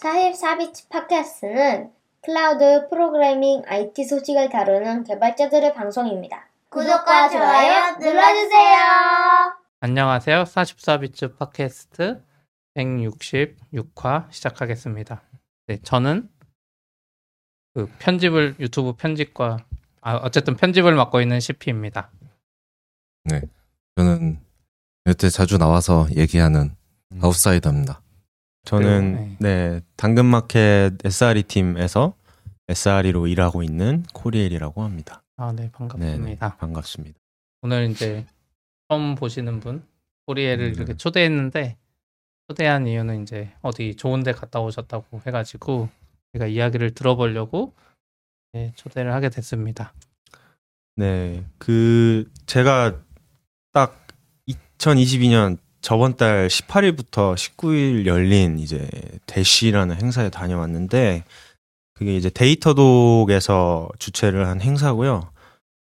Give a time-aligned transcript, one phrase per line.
[0.00, 1.92] 44비치 팟캐스트는
[2.22, 6.48] 클라우드 프로그래밍 IT 소식을 다루는 개발자들의 방송입니다.
[6.70, 8.78] 구독과 좋아요 눌러주세요.
[9.80, 10.44] 안녕하세요.
[10.44, 12.22] 44비츠 팟캐스트
[12.76, 15.22] 166화 시작하겠습니다.
[15.66, 16.30] 네, 저는
[17.74, 19.58] 그 편집을 유튜브 편집과
[20.00, 22.10] 아, 어쨌든 편집을 맡고 있는 CP입니다.
[23.24, 23.42] 네.
[23.96, 24.40] 저는
[25.06, 26.74] 이때 자주 나와서 얘기하는
[27.12, 27.20] 음.
[27.22, 28.00] 아웃사이더입니다.
[28.64, 32.14] 저는 네 당근마켓 SRE 팀에서
[32.68, 35.22] SRE로 일하고 있는 코리엘이라고 합니다.
[35.36, 36.24] 아, 네, 반갑습니다.
[36.24, 37.18] 네네, 반갑습니다.
[37.62, 38.26] 오늘 이제
[38.88, 39.82] 처음 보시는 분
[40.26, 40.74] 코리에를 음.
[40.74, 41.76] 이렇게 초대했는데
[42.48, 45.88] 초대한 이유는 이제 어디 좋은데 갔다 오셨다고 해가지고
[46.32, 47.72] 제가 이야기를 들어보려고
[48.52, 49.92] 네, 초대를 하게 됐습니다.
[50.96, 53.00] 네, 그 제가
[53.72, 54.06] 딱
[54.78, 58.88] 2022년 저번 달 18일부터 19일 열린 이제
[59.26, 61.24] Dash라는 행사에 다녀왔는데
[61.94, 65.30] 그게 이제 Datadog에서 주최를 한 행사고요.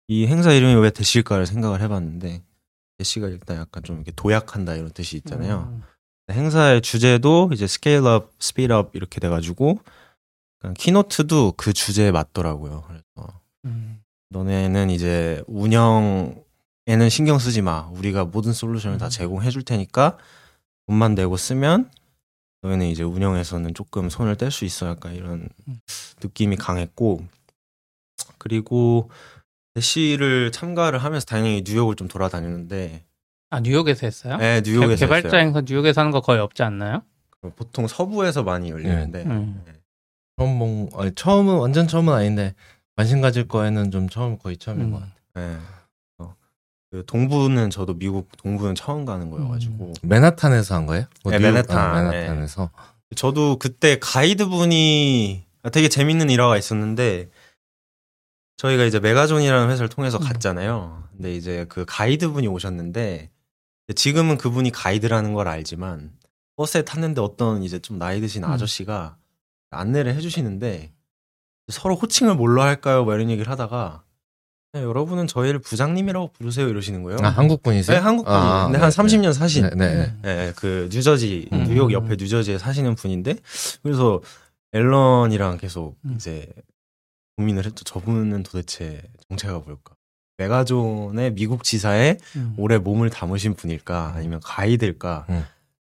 [0.07, 2.41] 이 행사 이름이 왜 Dash일까를 생각을 해봤는데
[2.97, 5.69] 대시가 일단 약간 좀 이렇게 도약한다 이런 뜻이 있잖아요.
[5.71, 5.83] 음,
[6.31, 9.79] 행사의 주제도 이제 scale up, speed up 이렇게 돼가지고
[10.77, 12.83] 키노트도 그 주제에 맞더라고요.
[12.87, 16.42] 그래서 음, 너네는 이제 운영
[16.87, 17.87] 에는 신경 쓰지 마.
[17.93, 19.09] 우리가 모든 솔루션을 다 음.
[19.09, 20.17] 제공해 줄 테니까
[20.87, 21.89] 돈만 내고 쓰면
[22.61, 24.87] 너희는 이제 운영에서는 조금 손을 뗄 수 있어.
[24.87, 25.79] 약간 이런 음.
[26.21, 27.25] 느낌이 강했고
[28.37, 29.09] 그리고
[29.75, 33.03] 대시를 참가를 하면서 당연히 뉴욕을 좀 돌아다녔는데
[33.49, 34.37] 아 뉴욕에서 했어요?
[34.37, 35.41] 네, 뉴욕에서 개, 발자 했어요.
[35.41, 37.03] 행사 뉴욕에서 하는 거 거의 없지 않나요?
[37.55, 39.63] 보통 서부에서 많이 열리는데 음.
[40.37, 42.55] 처음 본, 아니, 처음은, 완전 처음은 아닌데,
[42.95, 44.91] 관심 가질 거에는 좀 처음, 거의 처음인 음.
[44.91, 45.13] 것 같아요.
[45.35, 45.57] 네.
[46.93, 51.05] 어, 그 동부는 저도 미국 동부는 처음 가는 거여가지고 맨하탄에서 한 거예요?
[51.23, 52.69] 뭐 네, 뉴욕- 맨하탄, 아, 맨하탄에서.
[53.15, 57.29] 저도 그때 가이드분이 되게 재밌는 일화가 있었는데
[58.57, 60.23] 저희가 이제 메가존이라는 회사를 통해서 음.
[60.23, 61.03] 갔잖아요.
[61.11, 63.29] 근데 이제 그 가이드분이 오셨는데
[63.95, 66.11] 지금은 그분이 가이드라는 걸 알지만
[66.55, 68.49] 버스에 탔는데 어떤 이제 좀 나이 드신 음.
[68.49, 69.17] 아저씨가
[69.71, 70.91] 안내를 해주시는데
[71.69, 73.03] 서로 호칭을 뭘로 할까요?
[73.03, 74.03] 뭐 이런 얘기를 하다가
[74.73, 77.19] 그냥 여러분은 저희를 부장님이라고 부르세요 이러시는 거예요.
[77.21, 77.95] 아, 한국 분이세요?
[77.95, 78.35] 네, 한국 분이.
[78.35, 78.97] 아, 근데 네, 한 네.
[78.97, 80.05] 30년 사신 네, 네.
[80.05, 80.21] 음.
[80.25, 81.65] 예, 그 뉴저지 음.
[81.65, 83.35] 뉴욕 옆에 뉴저지에 사시는 분인데
[83.83, 84.19] 그래서
[84.71, 86.13] 앨런이랑 계속 음.
[86.15, 86.51] 이제
[87.37, 87.83] 고민을 했죠.
[87.83, 89.93] 저분은 도대체 정체가 뭘까?
[90.37, 92.55] 메가존의 미국 지사에 음.
[92.57, 95.45] 오래 몸을 담으신 분일까 아니면 가이드일까 음.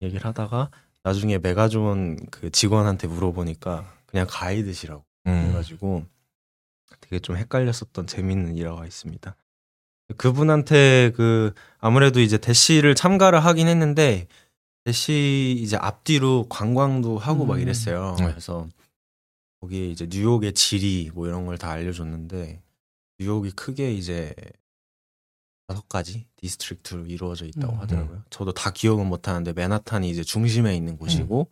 [0.02, 0.70] 얘기를 하다가
[1.04, 5.46] 나중에 메가존 그 직원한테 물어보니까 그냥 가이드시라고 음.
[5.50, 6.06] 해가지고
[7.14, 9.36] 되게 좀 헷갈렸었던 재밌는 일화가 있습니다.
[10.16, 14.26] 그분한테 그 아무래도 이제 Dash를 참가를 하긴 했는데
[14.84, 17.60] 대시 이제 앞뒤로 관광도 하고 막 음.
[17.60, 18.16] 이랬어요.
[18.18, 18.26] 네.
[18.26, 18.68] 그래서
[19.60, 22.60] 거기에 이제 뉴욕의 지리 뭐 이런 걸 다 알려줬는데
[23.20, 24.34] 뉴욕이 크게 이제
[25.68, 27.78] 다섯 가지 district로 이루어져 있다고 음.
[27.78, 28.24] 하더라고요.
[28.30, 31.48] 저도 다 기억은 못 하는데 맨하탄이 이제 중심에 있는 곳이고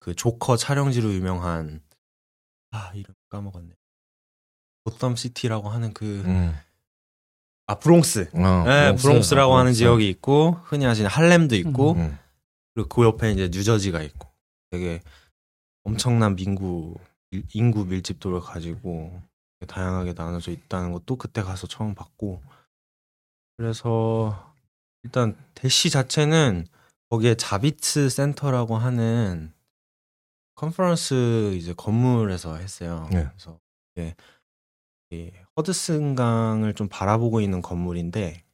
[0.00, 1.80] 그 조커 촬영지로 유명한
[2.72, 3.72] 아 이름 까먹었네.
[4.84, 6.54] Gotham City라고 하는 그 음.
[7.66, 8.30] 아 브롱스.
[8.34, 9.02] 어, 네, 브롱스.
[9.02, 9.78] 브롱스라고 아, 하는 브롱스.
[9.78, 12.18] 지역이 있고 흔히 아시는 할렘도 있고 음.
[12.74, 14.28] 그리고 그 옆에 이제 뉴저지가 있고
[14.70, 15.00] 되게
[15.84, 16.96] 엄청난 민구
[17.30, 19.20] 일- 인구 밀집도를 가지고
[19.68, 22.42] 다양하게 나눠져 있다는 것도 그때 가서 처음 봤고
[23.56, 24.52] 그래서
[25.04, 26.66] 일단 대시 자체는
[27.10, 29.52] 거기에 자비츠 센터라고 하는
[30.54, 33.08] 컨퍼런스 이제 건물에서 했어요.
[33.12, 33.26] 네.
[33.28, 33.58] 그래서
[33.94, 34.14] 이게 이
[35.56, 38.44] 허드슨강을 좀 바라보고 있는 건물인데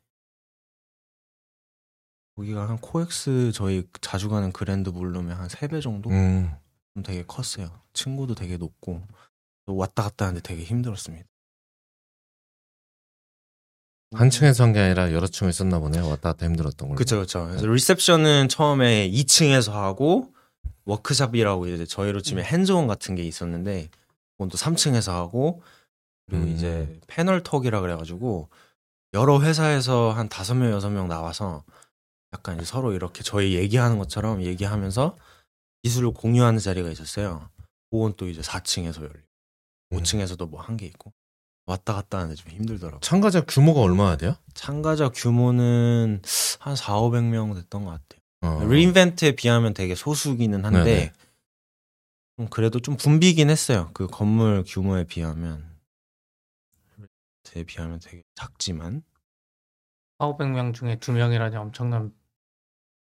[2.36, 6.10] 거기가 한 코엑스 저희 자주 가는 Grand Ballroom의 한 3배 정도?
[6.10, 6.52] 음.
[6.94, 7.70] 좀 되게 컸어요.
[7.92, 9.02] 층고도 되게 높고
[9.66, 11.26] 또 왔다 갔다 하는데 되게 힘들었습니다.
[14.14, 16.08] 한 층에서 한 게 아니라 여러 층을 썼나 보네요.
[16.08, 16.96] 왔다 갔다 힘들었던 걸.
[16.96, 17.46] 그쵸 그쵸.
[17.48, 20.32] 그래서 리셉션은 처음에 2층에서 하고
[20.86, 23.90] 워크샵이라고 이제 저희로 치면 hands-on 같은 게 있었는데
[24.32, 25.60] 그건 또 3층에서 하고
[26.36, 26.48] 음.
[26.48, 28.48] 이제 panel talk이라 그래가지고
[29.14, 31.64] 여러 회사에서 한 다섯 명 여섯 명 나와서
[32.34, 35.16] 약간 서로 이렇게 저희 얘기하는 것처럼 얘기하면서
[35.82, 37.48] 기술을 공유하는 자리가 있었어요.
[37.90, 39.18] 그건 또 이제 4층에서 열리고
[39.92, 39.98] 음.
[39.98, 41.12] 5층에서도 뭐 한 게 있고
[41.66, 43.00] 왔다 갔다 하는데 좀 힘들더라고.
[43.00, 44.36] 참가자 규모가 얼마나 돼요?
[44.54, 46.20] 참가자 규모는
[46.60, 48.20] 한 4, 500명 됐던 것 같아요.
[48.40, 48.64] 어.
[48.64, 51.12] 리인벤트에 비하면 되게 소수기는 한데 네네.
[52.36, 53.90] 좀 그래도 좀 붐비긴 했어요.
[53.94, 55.67] 그 건물 규모에 비하면
[57.48, 59.02] 리인벤트에 비하면 되게 작지만
[60.18, 62.12] 4, 500명 중에 2명이라니 엄청난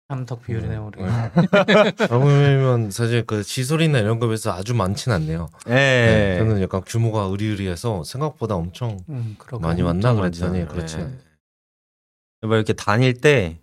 [0.09, 1.03] 함덕 비율이네 음, 우리.
[1.03, 2.07] 네.
[2.07, 5.49] 방음이면 사실 그 시설이나 이런 거에 비해서 아주 많진 않네요.
[5.67, 5.73] 예.
[5.73, 6.39] 네.
[6.39, 9.37] 저는 약간 규모가 의리의리해서 생각보다 엄청 음.
[9.61, 10.69] 많이 왔나 그랬더니 많잖아요.
[10.69, 10.99] 그렇지.
[10.99, 12.47] 예.
[12.47, 13.59] 막 이렇게 다닐 때,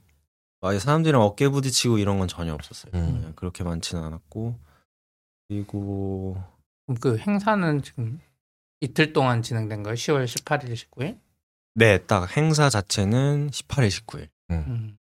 [0.59, 2.91] 막 사람들이랑 어깨 부딪히고 이런 건 전혀 없었어요.
[2.95, 3.25] 음.
[3.29, 4.59] 예, 그렇게 많지는 않았고.
[5.47, 6.43] 그리고,
[6.99, 8.19] 그 행사는 지금
[8.83, 9.95] 이틀 동안 진행된 거예요?
[9.95, 11.17] 10월 18일, 19일?
[11.75, 14.27] 네, 딱 행사 자체는 18일, 19일.
[14.51, 14.97] 음.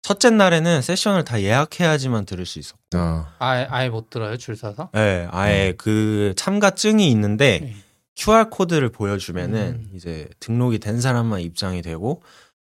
[0.00, 2.80] 첫째 날에는 세션을 다 예약해야지만 들을 수 있었고.
[2.94, 4.88] 아, 아예 아예 못 들어요 줄 서서?
[4.94, 7.76] 네, 아예 그 참가증이 있는데 네.
[8.16, 9.90] QR 코드를 보여주면은 음.
[9.94, 12.22] 이제 등록이 된 사람만 입장이 되고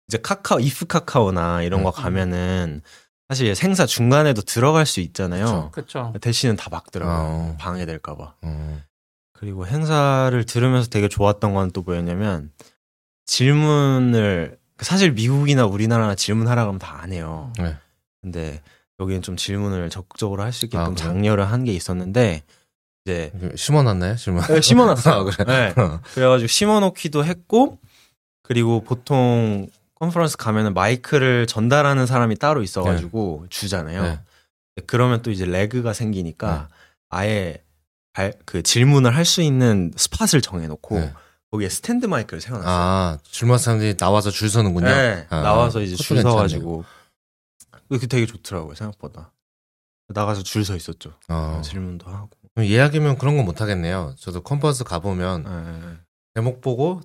[0.09, 1.93] 이제 카카오 이프 카카오나 이런 거 음.
[1.93, 2.81] 가면은
[3.29, 5.71] 사실 행사 중간에도 들어갈 수 있잖아요.
[5.73, 6.15] 그렇죠.
[6.23, 7.17] 대신은 다 막더라고요.
[7.17, 7.57] 어.
[7.61, 8.35] 방해될까봐.
[8.45, 8.83] 음.
[9.39, 12.51] 그리고 행사를 들으면서 되게 좋았던 건 또 뭐였냐면
[13.27, 17.53] 질문을 사실 미국이나 우리나라나 질문하라 그러면 다 안 해요.
[17.59, 17.77] 네.
[18.23, 18.61] 근데
[19.01, 20.95] 여기는 좀 질문을 적극적으로 할 수 있게끔 아?
[20.95, 22.43] 장려를 한 게 있었는데
[23.05, 24.43] 이제 심어놨나요, 질문?
[24.45, 25.15] 네, 심어놨어요.
[25.21, 25.45] 아, 그래.
[25.45, 25.75] 네.
[26.15, 27.79] 그래가지고 심어놓기도 했고
[28.43, 34.03] 그리고 보통 컨퍼런스 가면은 마이크를 전달하는 사람이 따로 있어가지고 주잖아요.
[34.03, 34.21] 네.
[34.87, 36.69] 그러면 또 이제 lag가 생기니까
[37.11, 37.63] 아예
[38.19, 41.13] 발- 그 질문을 할 수 있는 spot을 정해놓고 네.
[41.53, 42.75] 거기에 스탠드 마이크를 세워놨어요.
[42.75, 44.87] 아, 줄만 사람들이 나와서 줄 서는군요.
[44.89, 46.21] 네, 아, 나와서 이제 줄.
[46.21, 46.85] 서가지고
[47.89, 49.33] 그게 되게 좋더라고요 생각보다.
[50.09, 51.13] 나가서 줄 서 있었죠.
[51.29, 51.61] 어.
[51.65, 52.31] 질문도 하고.
[52.59, 54.15] 예약이면 그런 건못 하겠네요.
[54.19, 55.97] 저도 컨퍼런스 가 보면 네.
[56.35, 57.01] 제목 보고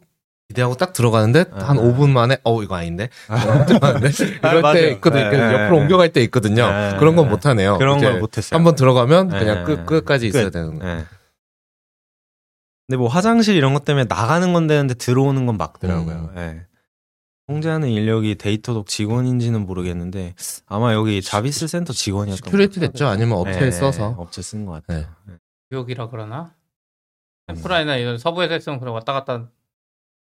[0.53, 1.63] 기대하고 딱 들어가는데 아.
[1.69, 3.09] 한 5분 만에 어 이거 아닌데
[3.67, 4.09] 들어가는데
[4.43, 4.73] 이럴 맞아요.
[4.75, 5.29] 때 있거든요.
[5.29, 6.69] 네, 옆으로 네, 옮겨갈 때 있거든요.
[6.69, 7.31] 네, 그런 건 네.
[7.31, 7.77] 못 하네요.
[7.79, 8.57] 그런 걸 못했어요.
[8.57, 10.51] 한번 들어가면 네, 그냥 끝 끝까지 있어야 끝.
[10.51, 10.85] 되는 거.
[10.85, 11.05] 네.
[12.87, 16.31] 근데 뭐 화장실 이런 것 때문에 나가는 건 되는데 들어오는 건 막더라고요.
[16.35, 16.37] 음.
[16.37, 16.65] 예.
[17.47, 20.33] 통제하는 인력이 Datadog 직원인지는 모르겠는데
[20.67, 23.07] 아마 여기 Javits Center 직원이었던 security 됐죠?
[23.07, 23.37] 아니면.
[23.37, 24.15] 업체에 네, 써서.
[24.17, 25.07] 업체 쓴 것 같아요.
[25.27, 25.33] 네.
[25.71, 26.53] 뉴욕이라 그러나?
[27.49, 27.55] 음.
[27.55, 29.47] 샌프란이나 이런 서부에서 했으면 그래 왔다 갔다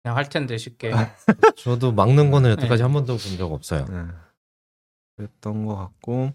[0.07, 0.93] 그냥 할 텐데 쉽게.
[0.95, 1.11] 아,
[1.57, 2.83] 저도 막는 거는 여태까지 네.
[2.85, 3.87] 한 번도 본 적 없어요.
[3.91, 3.97] 네.
[5.17, 6.31] 그랬던 것 같고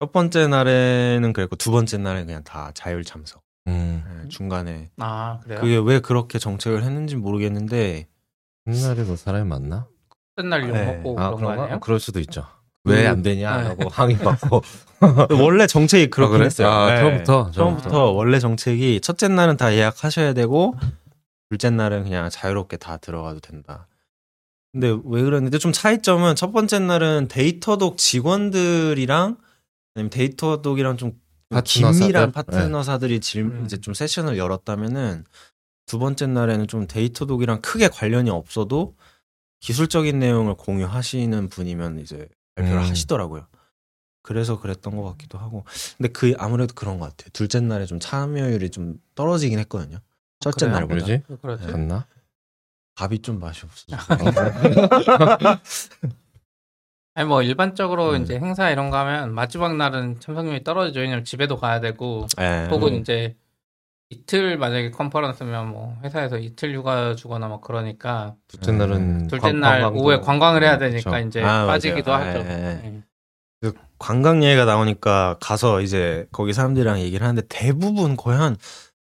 [0.00, 3.40] 첫 번째 날에는 그랬고 두 번째 날에 그냥 다 자율 참석.
[3.68, 4.04] 음.
[4.24, 5.60] 예, 중간에 아 그래요?
[5.62, 8.06] 그게 왜 그렇게 정책을 했는지 모르겠는데
[8.66, 9.86] 옛날에 그 사람이 맞나?
[10.36, 10.96] 끝날 욕 네.
[10.96, 11.62] 먹고 아 그런 거 그런가?
[11.62, 11.76] 아니에요?
[11.76, 12.44] 어, 그럴 수도 있죠.
[12.84, 13.30] 왜안 네.
[13.34, 14.62] 되냐라고 항의 받고.
[15.42, 16.46] 원래 정책이 그렇긴 그래?
[16.46, 16.68] 했어요.
[16.68, 17.00] 아, 네.
[17.00, 17.50] 처음부터?
[17.52, 20.74] 처음부터 원래 정책이 첫째 날은 다 예약하셔야 되고
[21.50, 23.88] 둘째 날은 그냥 자유롭게 다 들어가도 된다.
[24.72, 29.38] 근데 왜 그랬는데 좀 차이점은 첫 번째 날은 Datadog 직원들이랑
[29.94, 31.98] 아니면 Datadog이랑 좀 파트너사들?
[31.98, 32.32] 긴밀한 네.
[32.32, 33.64] 파트너사들이 질, 음.
[33.64, 35.24] 이제 좀 세션을 열었다면은
[35.86, 38.94] 두 번째 날에는 좀 Datadog이랑 크게 관련이 없어도
[39.60, 42.90] 기술적인 내용을 공유하시는 분이면 이제 발표를 음.
[42.90, 43.46] 하시더라고요.
[44.22, 45.64] 그래서 그랬던 것 같기도 하고.
[45.96, 47.30] 근데 그 아무래도 그런 것 같아요.
[47.32, 50.00] 둘째 날에 좀 참여율이 좀 떨어지긴 했거든요.
[50.40, 50.78] 첫째 그래요?
[50.80, 50.94] 날보다.
[51.04, 51.22] 그러지?
[51.42, 51.66] 그렇지.
[51.66, 51.72] 네.
[51.72, 52.06] 갔나?
[52.94, 53.96] 밥이 좀 맛이 없어서.
[57.14, 58.22] 아니 뭐 일반적으로 음.
[58.22, 61.00] 이제 행사 이런 거 하면 마지막 날은 참석률이 떨어지죠.
[61.00, 62.66] 왜냐면 집에도 가야 되고 네.
[62.70, 63.36] 혹은 이제
[64.10, 69.82] 이틀 만약에 컨퍼런스면 뭐 회사에서 이틀 휴가 주거나 막 그러니까 둘째 날은 둘째 관- 날
[69.82, 70.92] 관광도- 오후에 관광을 해야 그렇죠.
[71.10, 72.38] 되니까 이제 아, 빠지기도 맞아요.
[72.40, 72.48] 하죠.
[72.48, 72.80] 예, 예.
[72.84, 73.02] 예.
[73.60, 78.56] 그 관광 얘기가 나오니까 가서 이제 거기 사람들이랑 얘기를 하는데 대부분 거의 한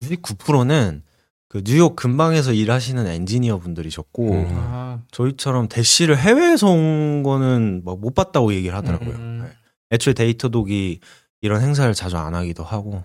[0.03, 1.03] 99%는
[1.51, 4.47] 그 뉴욕 근방에서 일하시는 엔지니어 분들이셨고 음.
[4.51, 9.15] 아, 저희처럼 대시를 해외에서 온 거는 막 못 봤다고 얘기를 하더라고요.
[9.15, 9.41] 음.
[9.43, 9.51] 네.
[9.91, 11.01] 애초에 데이터독이
[11.41, 13.03] 이런 행사를 자주 안 하기도 하고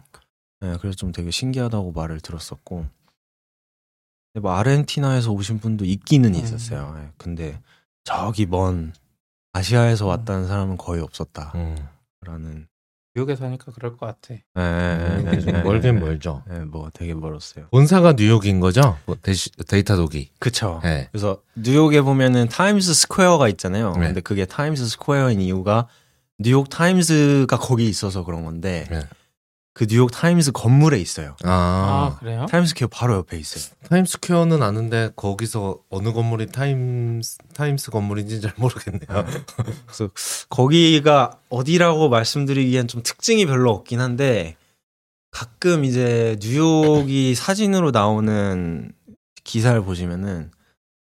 [0.61, 2.87] 네, 그래서 좀 되게 신기하다고 말을 들었었고
[4.41, 6.39] 뭐 아르헨티나에서 오신 분도 있기는 음.
[6.41, 6.95] 있었어요.
[6.97, 7.61] 네, 근데
[8.05, 8.93] 저기 먼
[9.55, 11.89] 아시아에서 왔다는 사람은 거의 없었다라는
[12.37, 12.67] 음.
[13.17, 14.35] 뉴욕에 사니까 그럴 것 같아.
[14.35, 16.01] 네, 네, 네, 좀 네, 멀긴 네.
[16.03, 16.43] 멀죠.
[16.51, 17.69] 네, 뭐 되게 멀었어요.
[17.71, 18.99] 본사가 뉴욕인 거죠?
[19.07, 20.33] 뭐 Dash, Datadog이.
[20.39, 20.81] 그쵸.
[20.85, 21.09] 네.
[21.11, 23.93] 그래서 뉴욕에 보면은 타임스 스퀘어가 있잖아요.
[23.93, 24.09] 네.
[24.09, 25.89] 근데 그게 타임스 스퀘어인 이유가
[26.39, 29.01] 뉴욕 타임스가 거기 있어서 그런 건데 네.
[29.77, 31.37] 그 뉴욕 타임스 건물에 있어요.
[31.45, 31.51] 아,
[32.17, 32.47] 아, 그래요?
[32.49, 33.63] 타임스 스퀘어 바로 옆에 있어요.
[33.91, 39.07] 타임스퀘어는 아는데 거기서 어느 건물이 타임스 타임스 건물인지 잘 모르겠네요.
[39.85, 40.11] 그래서
[40.49, 44.57] 거기가 어디라고 말씀드리기엔 좀 특징이 별로 없긴 한데
[45.31, 48.93] 가끔 이제 뉴욕이 사진으로 나오는
[49.45, 50.53] 기사를 보시면은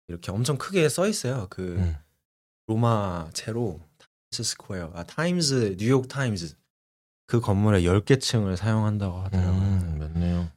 [0.06, 1.48] 이렇게 엄청 크게 써 있어요.
[1.50, 1.96] 그 음.
[2.68, 3.80] 로마체로
[4.30, 6.54] 타임스 스퀘어, 아 타임스 뉴욕 타임스
[7.26, 9.52] 그 건물에 10개 층을 사용한다고 하더라고요.
[9.52, 10.48] 음, 맞네요.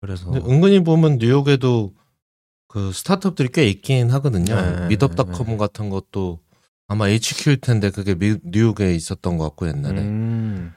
[0.00, 1.94] 그래서 은근히 보면 뉴욕에도
[2.68, 4.54] 그 스타트업들이 꽤 있긴 하거든요.
[4.54, 5.56] 네, Meetup.com 네.
[5.56, 6.40] 같은 것도
[6.86, 10.72] 아마 HQ일 텐데 그게 미, 뉴욕에 있었던 것 같고 옛날에 음.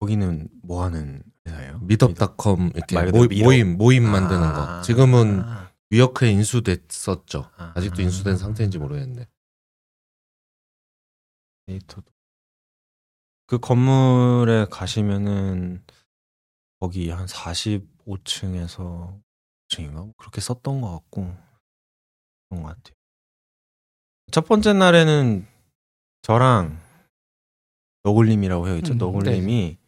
[0.00, 1.78] 거기는 뭐 하는 회사예요?
[1.82, 3.26] 미덥닷컴 이렇게 말 모.
[3.26, 4.52] 모임 모임 만드는 아.
[4.76, 4.82] 거.
[4.82, 5.70] 지금은 아.
[5.90, 7.50] 뉴욕에 인수됐었죠.
[7.56, 7.72] 아.
[7.74, 9.28] 아직도 인수된 상태인지 모르겠는데.
[11.66, 12.13] 데이터도.
[13.46, 15.82] 그 건물에 가시면은
[16.80, 19.20] 거기 한 45층에서
[19.68, 21.34] 5층인가 그렇게 썼던 것 같고
[22.48, 22.94] 그런 것 같아요.
[24.30, 25.46] 첫 번째 날에는
[26.22, 26.78] 저랑
[28.02, 28.76] 너굴님이라고 해요.
[28.78, 28.92] 있죠.
[28.92, 29.78] 음, 너굴님이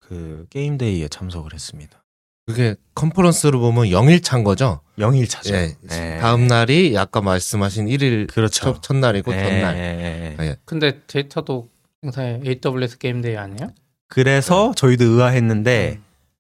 [0.00, 2.02] 그 게임데이에 참석을 했습니다.
[2.46, 4.80] 그게 컨퍼런스로 보면 0일차인 거죠?
[4.98, 5.54] 0일차죠.
[5.54, 5.76] 예.
[5.82, 6.18] 네.
[6.18, 8.74] 다음 날이 아까 말씀하신 1일 그렇죠.
[8.74, 9.76] 첫, 첫날이고 예, 전날.
[9.76, 10.36] 예.
[10.40, 10.56] 예.
[10.64, 11.70] 근데 데이터도
[12.04, 13.72] 행사에 AWS 게임데이 아니에요?
[14.08, 16.04] 그래서 저희도 의아했는데 음.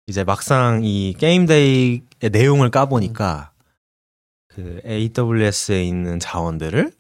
[0.08, 3.52] 이제 막상 이 GameDay의 내용을 까보니까
[4.48, 6.92] 그 AWS에 있는 자원들을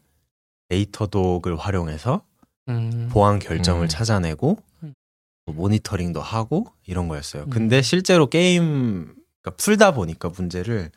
[0.70, 2.24] Datadog을 활용해서
[2.70, 3.10] 음.
[3.12, 3.88] 보안 결점을 음.
[3.88, 4.94] 찾아내고 음.
[5.46, 7.44] 뭐 모니터링도 하고 이런 거였어요.
[7.44, 7.50] 음.
[7.50, 10.92] 근데 실제로 게임 그러니까 풀다 보니까 문제를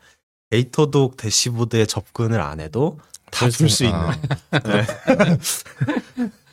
[0.49, 2.99] Datadog 대시보드에 접근을 안 해도
[3.31, 3.99] 다 풀 수 있는.
[3.99, 4.15] 아,
[4.63, 4.85] 네.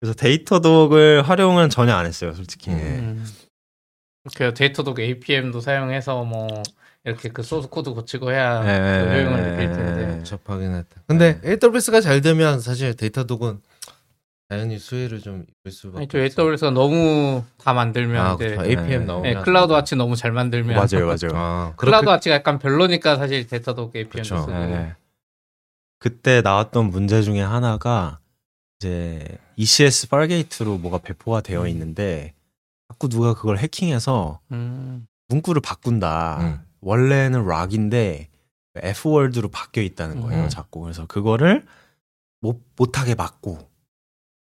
[0.00, 2.70] 그래서 Datadog을 활용은 전혀 안 했어요, 솔직히.
[2.70, 2.76] 음.
[2.76, 3.26] 음.
[4.24, 6.46] 그렇게 Datadog APM도 사용해서 뭐
[7.04, 10.18] 이렇게 그 소스 코드 고치고 해야 예, 그 예, 효용을 예, 느낄 텐데.
[10.20, 10.22] 예.
[10.24, 11.02] 접하긴 했다.
[11.06, 11.56] 근데 네.
[11.62, 13.60] AWS가 잘 되면 사실 Datadog은
[14.48, 16.42] 당연히 수혜를 좀 입을 수밖에 아니, 저 없어.
[16.42, 18.62] AWS가 너무 다 만들면 아, 그렇죠.
[18.64, 18.98] APM 네.
[19.06, 21.30] 나오면 네, CloudWatch 너무 잘 만들면 맞아요, 맞아요.
[21.34, 24.38] 아, 클라우드 그렇게 Watch가 약간 별로니까 사실 Datadog APM도 그쵸.
[24.38, 24.94] 쓰고 예.
[25.98, 28.18] 그때 나왔던 문제 중에 하나가
[28.78, 31.68] 이제 ECS Fargate로 뭐가 배포가 되어 음.
[31.68, 32.34] 있는데
[32.88, 35.06] 자꾸 누가 그걸 해킹해서 음.
[35.28, 36.38] 문구를 바꾼다.
[36.40, 36.60] 음.
[36.80, 38.28] 원래는 락인데
[38.76, 40.48] F 월드로 바뀌어 있다는 거예요, 음.
[40.48, 40.80] 자꾸.
[40.80, 41.66] 그래서 그거를
[42.40, 43.58] 못 못하게 막고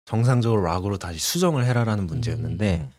[0.07, 2.93] 정상적으로 rock으로 다시 수정을 해라라는 문제였는데 음.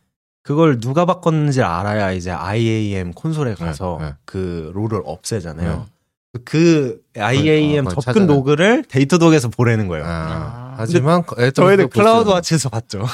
[0.44, 4.14] 그걸 누가 바꿨는지 알아야 이제 IAM 콘솔에 가서 네, 네.
[4.26, 5.78] 그 role을 없애잖아요.
[5.78, 5.95] 네.
[6.44, 8.34] 그 IAM 그걸 접근 찾아내.
[8.34, 10.06] 로그를 Datadog에서 보내는 거예요.
[10.06, 10.76] 아, 아.
[10.78, 11.24] 하지만
[11.54, 13.06] 저희는 AWS CloudWatch에서 봤죠.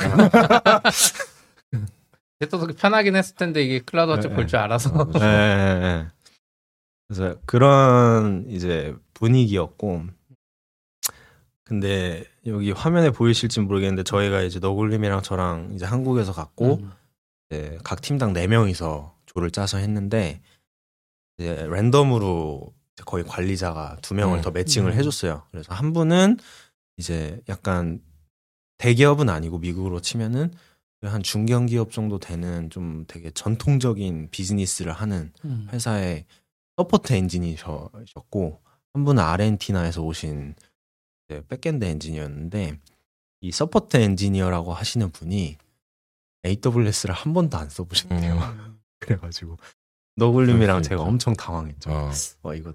[2.40, 5.20] Datadog이 편하긴 했을 텐데 이게 CloudWatch 네, 볼줄 알아서 그렇죠.
[5.24, 6.08] 예, 예, 예.
[7.08, 10.04] 그래서 그런 이제 분위기였고
[11.64, 16.92] 근데 여기 화면에 보이실지 모르겠는데 저희가 이제 너굴님이랑 저랑 이제 한국에서 갔고 음.
[17.50, 20.42] 이제 각 팀당 4 명이서 조를 짜서 했는데
[21.38, 22.74] 이제 랜덤으로
[23.06, 24.42] 거의 관리자가 두 명을 음.
[24.42, 24.98] 더 매칭을 음.
[24.98, 25.44] 해줬어요.
[25.52, 26.38] 그래서 한 분은
[26.98, 28.02] 이제 약간
[28.78, 30.52] 대기업은 아니고 미국으로 치면은
[31.04, 35.68] 한 중견기업 정도 되는 좀 되게 전통적인 비즈니스를 하는 음.
[35.72, 36.26] 회사의
[36.78, 38.62] support 엔지니어셨고
[38.94, 40.56] 한 분은 아르헨티나에서 오신
[41.28, 42.78] 이제 backend 엔지니어였는데
[43.42, 45.58] 이 support 엔지니어라고 하시는 분이
[46.46, 48.36] AWS를 한 번도 안 써보셨대요.
[48.36, 48.80] 음.
[49.00, 49.58] 그래가지고
[50.16, 51.02] 너굴님이랑 제가.
[51.02, 51.92] 엄청 당황했죠.
[51.92, 52.12] 어.
[52.44, 52.74] 와 이거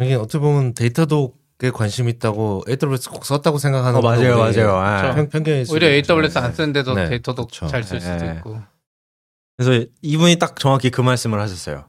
[0.00, 4.76] 이게 어떻게 보면 Datadog에 관심 있다고 AWS 꼭 썼다고 생각하는 어, 맞아요, 맞아요.
[4.76, 5.14] 아.
[5.14, 7.66] 편, 편견이 오히려 AWS 안 쓰는데도 네, Datadog 그쵸.
[7.66, 8.34] 잘쓸 수도 예.
[8.36, 8.60] 있고
[9.56, 11.84] 그래서 이분이 딱 정확히 그 말씀을 하셨어요.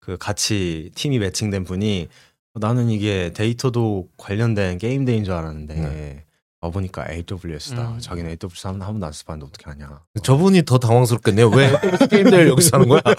[0.00, 2.08] 그 같이 팀이 매칭된 분이
[2.54, 6.24] 나는 이게 Datadog 관련된 GameDay인 줄 알았는데 네.
[6.60, 7.92] 와보니까 AWS다.
[7.92, 7.98] 음.
[7.98, 10.00] 자기는 AWS 한 번도 안 써봤는데 어떻게 하냐.
[10.22, 11.48] 저분이 더 당황스럽겠네요.
[11.50, 13.00] 왜 AWS GameDay를 여기서 하는 거야?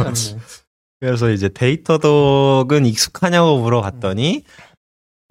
[1.00, 4.44] 그래서 이제 Datadog은 익숙하냐고 물어봤더니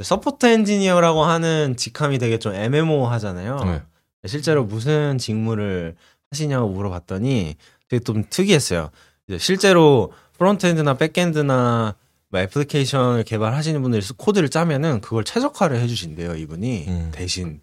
[0.01, 3.59] support 엔지니어라고 하는 직함이 되게 좀 애매모호하잖아요.
[3.65, 3.81] 네.
[4.27, 5.95] 실제로 무슨 직무를
[6.31, 7.55] 하시냐고 물어봤더니
[7.87, 8.89] 되게 좀 특이했어요.
[9.37, 11.95] 실제로 frontend나 backend나
[12.29, 17.11] 뭐 애플리케이션을 개발하시는 분들이 코드를 짜면은 그걸 최적화를 해주신대요 이분이 음.
[17.13, 17.61] 대신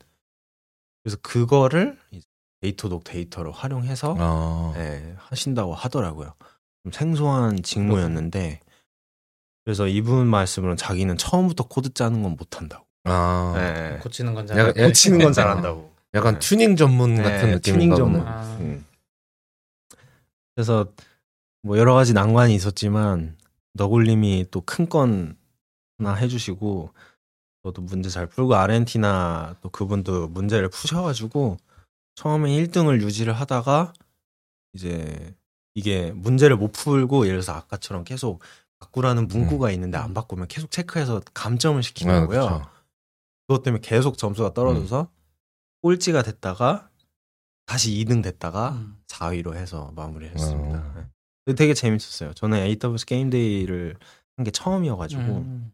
[1.03, 1.97] 그래서 그거를
[2.61, 6.35] Datadog 데이터로 활용해서 아, 네, 하신다고 하더라고요.
[6.87, 8.61] 좀 생소한 직무였는데
[9.65, 12.87] 그래서 이분 말씀으로는 자기는 처음부터 코드 짜는 건 못한다고.
[13.03, 13.99] 아, 네.
[13.99, 14.57] 고치는 건 잘.
[14.57, 14.75] 약간.
[14.87, 15.93] 고치는 건 잘한다고.
[16.15, 16.39] 약간 네.
[16.39, 18.21] 튜닝 전문 네, 같은 느낌인가 튜닝 전문.
[18.25, 18.85] 아, 음.
[20.55, 20.87] 그래서
[21.63, 23.37] 뭐 여러 가지 난관이 있었지만
[23.75, 25.37] 너굴님이 또 큰 건
[25.99, 26.91] 하나 해주시고
[27.65, 31.57] 저도 문제 잘 풀고 아르헨티나 또 그분도 문제를 푸셔가지고
[32.15, 33.93] 처음에 1등을 유지를 하다가
[34.73, 35.35] 이제
[35.77, 38.43] 이게 문제를 못 풀고 예를 들어서 아까처럼 계속
[38.81, 42.41] 바꾸라는 문구가 있는데 안 바꾸면 계속 체크해서 감점을 아, 시키더라고요.
[42.41, 42.71] 그쵸.
[43.47, 45.09] 그것 때문에 계속 점수가 떨어져서
[45.83, 46.89] 꼴찌가 됐다가
[47.67, 48.97] 다시 2등 됐다가 음.
[49.07, 50.79] 4위로 해서 마무리를 했습니다.
[50.79, 51.07] 어.
[51.45, 51.55] 네.
[51.55, 52.33] 되게 재밌었어요.
[52.33, 53.97] 저는 AWS 게임데이를
[54.37, 55.73] 한 게 처음이어가지고 음.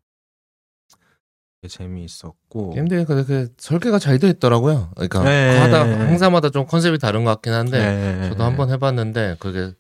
[1.69, 4.91] 재미있었고 게임들이 그, 그 설계가 잘돼 있더라고요.
[4.95, 5.59] 그러니까 네.
[5.59, 8.29] 하다 행사마다 좀 컨셉이 다른 것 같긴 한데 네.
[8.31, 9.73] 저도 한번 해봤는데 그게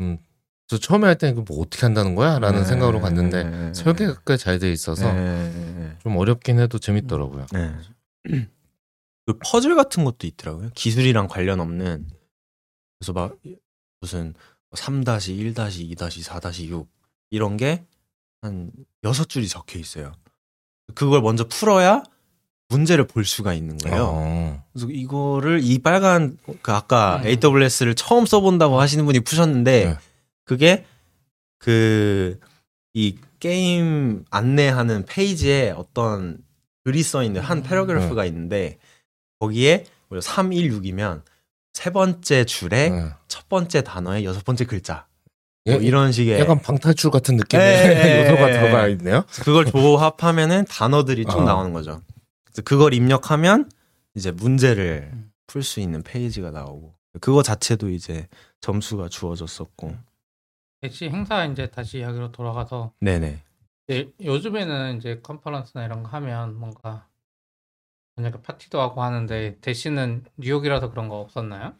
[0.00, 0.18] 음,
[0.66, 2.66] 저 처음에 할 때는 뭐 어떻게 한다는 거야?라는 네.
[2.66, 3.74] 생각으로 갔는데 네.
[3.74, 5.96] 설계가 꽤잘 돼 있어서 네.
[6.02, 7.46] 좀 어렵긴 해도 재밌더라고요.
[7.52, 7.74] 네.
[9.26, 10.70] 그 퍼즐 같은 것도 있더라고요.
[10.74, 12.08] 기술이랑 관련 없는.
[12.98, 13.36] 그래서 막
[14.00, 14.34] 무슨
[14.72, 16.88] 3-1-2-2-4-6
[17.30, 17.84] 이런 게
[18.40, 18.70] 한
[19.04, 20.12] 여섯 줄이 적혀 있어요.
[20.94, 22.02] 그걸 먼저 풀어야
[22.68, 24.04] 문제를 볼 수가 있는 거예요.
[24.10, 24.64] 어.
[24.72, 27.26] 그래서 이거를 이 빨간 그 아까 음.
[27.26, 29.96] AWS를 처음 써본다고 하시는 분이 푸셨는데 네.
[30.44, 30.84] 그게
[31.58, 32.38] 그
[32.98, 36.38] 이 게임 안내하는 페이지에 어떤
[36.84, 37.62] 글이 써 있는 한 음.
[37.62, 38.78] paragraph가 있는데
[39.38, 39.84] 거기에
[40.20, 41.22] 3, 1, 6이면
[41.74, 43.10] 세 번째 줄에 네.
[43.28, 45.06] 첫 번째 단어의 여섯 번째 글자
[45.66, 48.52] 예, 뭐 이런 식의 약간 방탈출 같은 느낌의 예, 예, 요소가 예.
[48.54, 49.24] 들어가 있네요.
[49.30, 51.44] 그걸 조합하면은 단어들이 쭉 어.
[51.44, 52.00] 나오는 거죠.
[52.58, 53.70] 그래서 그걸 입력하면
[54.14, 55.30] 이제 문제를 음.
[55.46, 58.26] 풀수 있는 페이지가 나오고 그거 자체도 이제
[58.60, 59.94] 점수가 주어졌었고
[60.80, 63.42] 대시 행사 이제 다시 이야기로 돌아가서 네네
[63.86, 67.06] 이제 요즘에는 이제 컨퍼런스나 이런 거 하면 뭔가
[68.16, 71.74] 저녁에 파티도 하고 하는데 Dash는 뉴욕이라서 그런 거 없었나요?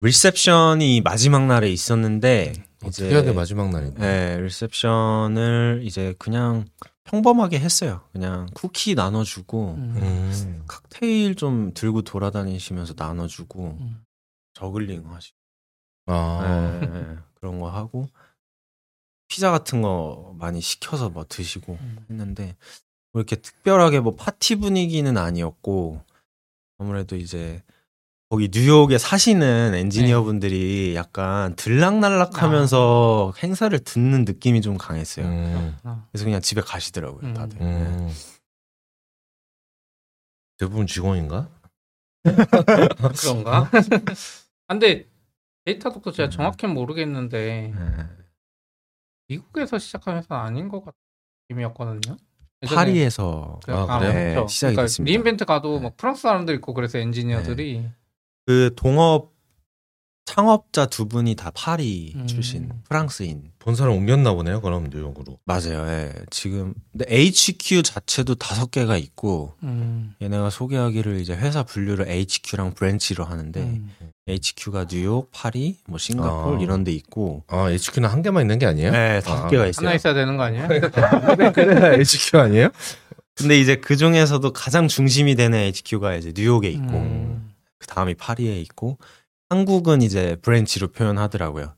[0.00, 2.52] 리셉션이 마지막 날에 있었는데
[2.86, 4.00] 이제 특이하게 마지막 날인데.
[4.00, 6.66] 네, 리셉션을 이제 그냥
[7.08, 8.02] 평범하게 했어요.
[8.12, 9.94] 그냥 쿠키 나눠주고 음.
[9.96, 10.64] 음.
[10.68, 14.04] 칵테일 좀 들고 돌아다니시면서 나눠주고 음.
[14.52, 15.36] 저글링 하시고
[16.06, 16.78] 아.
[16.82, 18.08] 네, 그런 거 하고
[19.26, 22.06] 피자 같은 거 많이 시켜서 뭐 드시고 음.
[22.10, 22.56] 했는데
[23.12, 26.02] 뭐 이렇게 특별하게 뭐 파티 분위기는 아니었고
[26.78, 27.62] 아무래도 이제
[28.30, 35.24] 거기 뉴욕에 사시는 엔지니어 분들이 약간 들락날락하면서 행사를 듣는 느낌이 좀 강했어요.
[35.24, 35.76] 음.
[35.82, 37.32] 아, 그래서 그냥 집에 가시더라고요, 음.
[37.34, 37.58] 다들.
[37.62, 38.12] 음.
[40.58, 41.48] 대부분 직원인가?
[43.18, 43.56] 그런가?
[43.58, 43.70] 아,
[44.68, 45.06] 근데
[45.64, 46.30] Datadog도 제가 음.
[46.30, 48.06] 정확히 모르겠는데 네.
[49.28, 50.98] 미국에서 시작한 회사는 아닌 것 같은
[51.48, 52.16] 느낌이었거든요.
[52.66, 54.12] 파리에서 그- 아, 그래요?
[54.12, 54.48] 네, 그렇죠.
[54.48, 55.10] 시작이 그러니까 됐습니다.
[55.10, 57.88] re:Invent 가도 막 프랑스 사람들 있고 그래서 엔지니어들이
[58.48, 59.32] 그 동업
[60.24, 62.26] 창업자 두 분이 다 파리 음.
[62.26, 64.62] 출신 프랑스인 본사를 옮겼나 보네요.
[64.62, 65.38] 그럼 뉴욕으로.
[65.44, 65.86] 맞아요.
[65.86, 66.14] 예.
[66.30, 73.22] 지금 근데 HQ 자체도 다섯 개가 있고 음, 얘네가 소개하기를 이제 회사 분류를 HQ랑 branch로
[73.22, 73.90] 하는데 음.
[74.26, 76.60] HQ가 뉴욕, 파리, 뭐 싱가포르 아.
[76.62, 78.92] 이런 데 있고 아 HQ는 한 개만 있는 게 아니에요?
[78.92, 79.48] 네, 다섯 아.
[79.48, 79.88] 개가 있어요.
[79.88, 80.68] 하나 있어야 되는 거 아니에요?
[81.52, 82.70] 그래 HQ 아니에요?
[83.34, 87.47] 근데 이제 그 중에서도 가장 중심이 되는 HQ가 이제 뉴욕에 있고 음.
[87.78, 88.98] 그 다음이 파리에 있고
[89.48, 91.74] 한국은 이제 branch로 표현하더라고요.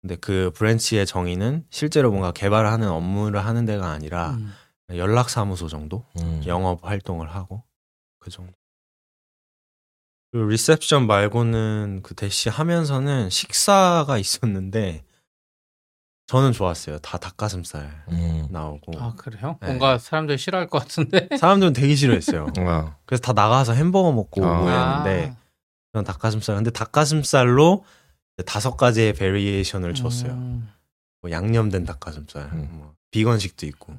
[0.00, 4.52] 근데 그 branch의 정의는 실제로 뭔가 개발하는 업무를 하는 데가 아니라 음.
[4.90, 6.42] 연락사무소 정도 음.
[6.46, 7.62] 영업 활동을 하고
[8.18, 8.52] 그 정도.
[10.32, 15.04] 그리고 리셉션 말고는 그 대시 하면서는 식사가 있었는데
[16.28, 17.00] 저는 좋았어요.
[17.00, 18.46] 다 닭가슴살 음.
[18.50, 19.58] 나오고 아 그래요?
[19.60, 19.66] 네.
[19.66, 21.28] 뭔가 사람들이 싫어할 것 같은데.
[21.36, 22.46] 사람들은 되게 싫어했어요.
[22.58, 22.96] 아.
[23.04, 24.60] 그래서 다 나가서 햄버거 먹고 아.
[24.60, 25.36] 오고 했는데
[25.92, 26.56] 그런 닭가슴살.
[26.56, 27.84] 근데 닭가슴살로
[28.46, 30.32] 다섯 가지의 variation을 줬어요.
[30.32, 30.68] 음.
[31.20, 32.68] 뭐 양념된 닭가슴살, 음.
[32.72, 33.94] 뭐 비건식도 있고.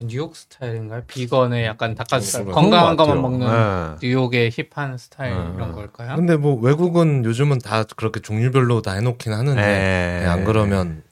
[0.00, 1.04] 뉴욕 스타일인가요?
[1.06, 3.46] 비건의 약간 닭가슴살 건강한 것만 것 먹는.
[3.46, 3.96] 네.
[4.06, 5.54] 뉴욕의 힙한 스타일 음.
[5.56, 6.16] 이런 걸까요?
[6.16, 10.26] 근데 뭐 외국은 요즘은 다 그렇게 종류별로 다 해놓긴 하는데 네.
[10.26, 11.02] 안 그러면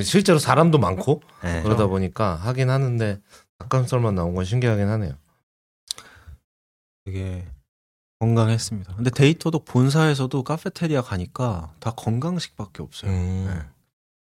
[0.00, 1.62] 실제로 사람도 많고 네.
[1.62, 3.20] 그러다 보니까 하긴 하는데
[3.58, 5.14] 닭가슴살만 나온 건 신기하긴 하네요.
[7.04, 7.44] 되게
[8.20, 8.94] 건강했습니다.
[8.96, 13.10] 근데 데이터도 본사에서도 카페테리아 가니까 다 건강식밖에 없어요.
[13.10, 13.46] 음.
[13.48, 13.66] 네.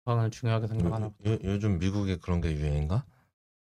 [0.06, 1.30] 건강을 중요하게 생각하나 봐.
[1.30, 3.04] 요, 요즘 미국에 그런 게 유행인가?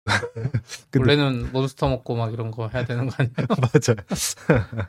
[0.91, 3.33] 근데- 원래는 몬스터 먹고 막 이런 거 해야 되는 거 아니에요?
[3.61, 4.87] 맞아요.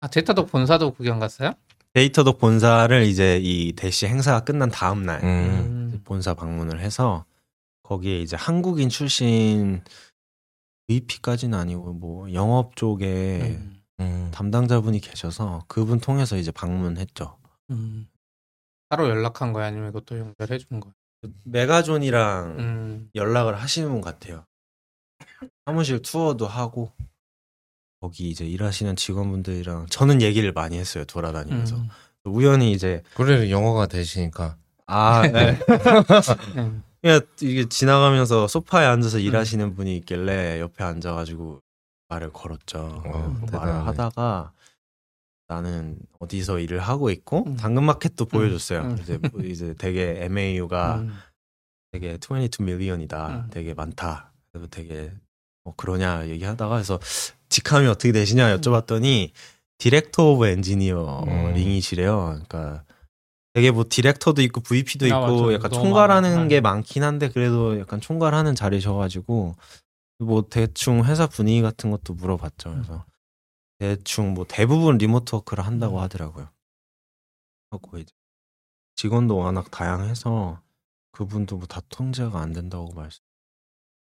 [0.00, 1.52] 아 Datadog 본사도 구경 갔어요?
[1.92, 5.28] Datadog 본사를 이제 이 대시 행사가 끝난 다음 날 음.
[5.28, 6.00] 음.
[6.04, 7.24] 본사 방문을 해서
[7.82, 9.82] 거기에 이제 한국인 출신
[10.86, 13.79] VP까지는 아니고 뭐 영업 쪽에 음.
[14.00, 14.30] 음.
[14.32, 17.36] 담당자분이 계셔서 그분 통해서 이제 방문했죠.
[17.70, 18.08] 음.
[18.88, 20.92] 따로 연락한 거야 아니면 이것도 연결해 준 거야?
[21.44, 23.10] 메가존이랑 음.
[23.14, 24.44] 연락을 하시는 분 같아요.
[25.66, 26.92] 사무실 투어도 하고
[28.00, 31.88] 거기 이제 일하시는 직원분들이랑 저는 얘기를 많이 했어요 돌아다니면서 음.
[32.24, 35.58] 우연히 이제 그래 영어가 되시니까 아 네.
[36.56, 36.82] 음.
[37.02, 41.60] 그냥 이게 지나가면서 소파에 앉아서 일하시는 분이 있길래 옆에 앉아가지고
[42.10, 43.02] 말을 걸었죠.
[43.06, 43.72] 어, 그 대단하네.
[43.72, 44.52] 말을 하다가
[45.48, 47.56] 나는 어디서 일을 하고 있고 음.
[47.56, 48.82] 당근마켓도 보여줬어요.
[48.82, 48.98] 음.
[49.00, 51.14] 이제 뭐 이제 되게 MAU가 음.
[51.92, 53.28] 되게 22 million이다.
[53.28, 53.50] 음.
[53.50, 54.32] 되게 많다.
[54.52, 55.12] 그래서 되게
[55.64, 57.00] 뭐 그러냐 얘기하다가 그래서
[57.48, 59.30] 직함이 어떻게 되시냐 여쭤봤더니
[59.78, 62.42] director of engineering이시래요.
[62.44, 62.84] 그러니까
[63.54, 65.52] 되게 뭐 director도 있고 VP도 있고 아.
[65.52, 66.48] 약간 총괄하는 많아요.
[66.48, 69.56] 게 많긴 한데 그래도 약간 총괄하는 자리셔가지고
[70.20, 72.70] 뭐 대충 회사 분위기 같은 것도 물어봤죠.
[72.72, 73.04] 그래서
[73.78, 76.02] 대충 뭐 대부분 remote work를 한다고 음.
[76.02, 76.48] 하더라고요.
[77.70, 78.12] 하고 이제
[78.96, 80.60] 직원도 워낙 다양해서
[81.12, 83.20] 그분도 뭐 다 통제가 안 된다고 말씀.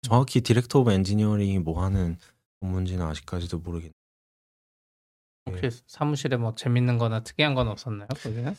[0.02, 2.18] 정확히 director of engineering이 뭐 하는
[2.60, 3.92] 업무인지는 아직까지도 모르겠는데
[5.50, 8.08] 혹시 사무실에 뭐 재밌는 거나 특이한 건 없었나요?
[8.08, 8.54] 거기는?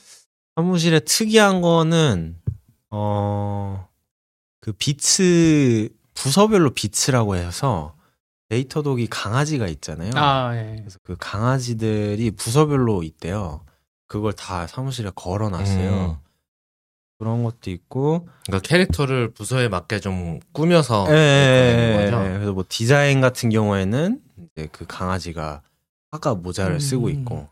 [0.55, 2.41] 사무실에 특이한 거는
[2.89, 3.87] 어
[4.61, 7.95] 그 Bits 부서별로 Bits라고 해서
[8.49, 10.12] Datadog이 강아지가 있잖아요.
[10.15, 10.78] 아, 예.
[10.80, 13.63] 그래서 그 강아지들이 부서별로 있대요.
[14.08, 16.17] 그걸 다 사무실에 걸어놨어요.
[16.21, 16.25] 음.
[17.17, 22.25] 그런 것도 있고, 그러니까 캐릭터를 부서에 맞게 좀 꾸며서 예, 예, 예, 거죠?
[22.25, 22.34] 예.
[22.34, 25.62] 그래서 뭐 디자인 같은 경우에는 이제 그 강아지가
[26.12, 27.12] 화가 모자를 쓰고 음.
[27.12, 27.49] 있고,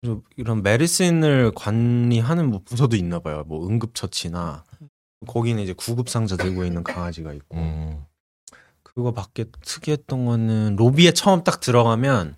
[0.00, 3.42] 그리고 이런 medicine을 관리하는 뭐 부서도 있나 봐요.
[3.46, 4.64] 뭐 응급처치나
[5.26, 8.04] 거기는 이제 구급 상자 들고 있는 강아지가 있고, 음.
[8.82, 12.36] 그거 밖에 특이했던 거는 로비에 처음 딱 들어가면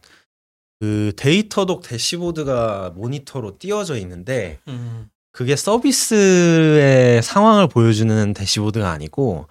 [0.80, 5.08] 그 Datadog 대시보드가 모니터로 띄워져 있는데 음.
[5.32, 9.46] 그게 서비스의 상황을 보여주는 대시보드가 아니고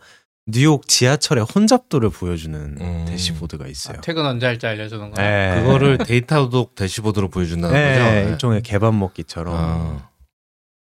[0.47, 3.05] 뉴욕 지하철의 혼잡도를 보여주는 음.
[3.07, 3.97] 대시보드가 있어요.
[3.97, 5.21] 아, 퇴근 언제 할지 알려주는 거.
[5.21, 5.61] 네.
[5.61, 8.03] 그거를 Datadog 대시보드로 보여준다는 네, 거죠.
[8.11, 8.31] 네.
[8.31, 10.09] 일종의 개밥 먹기처럼 아.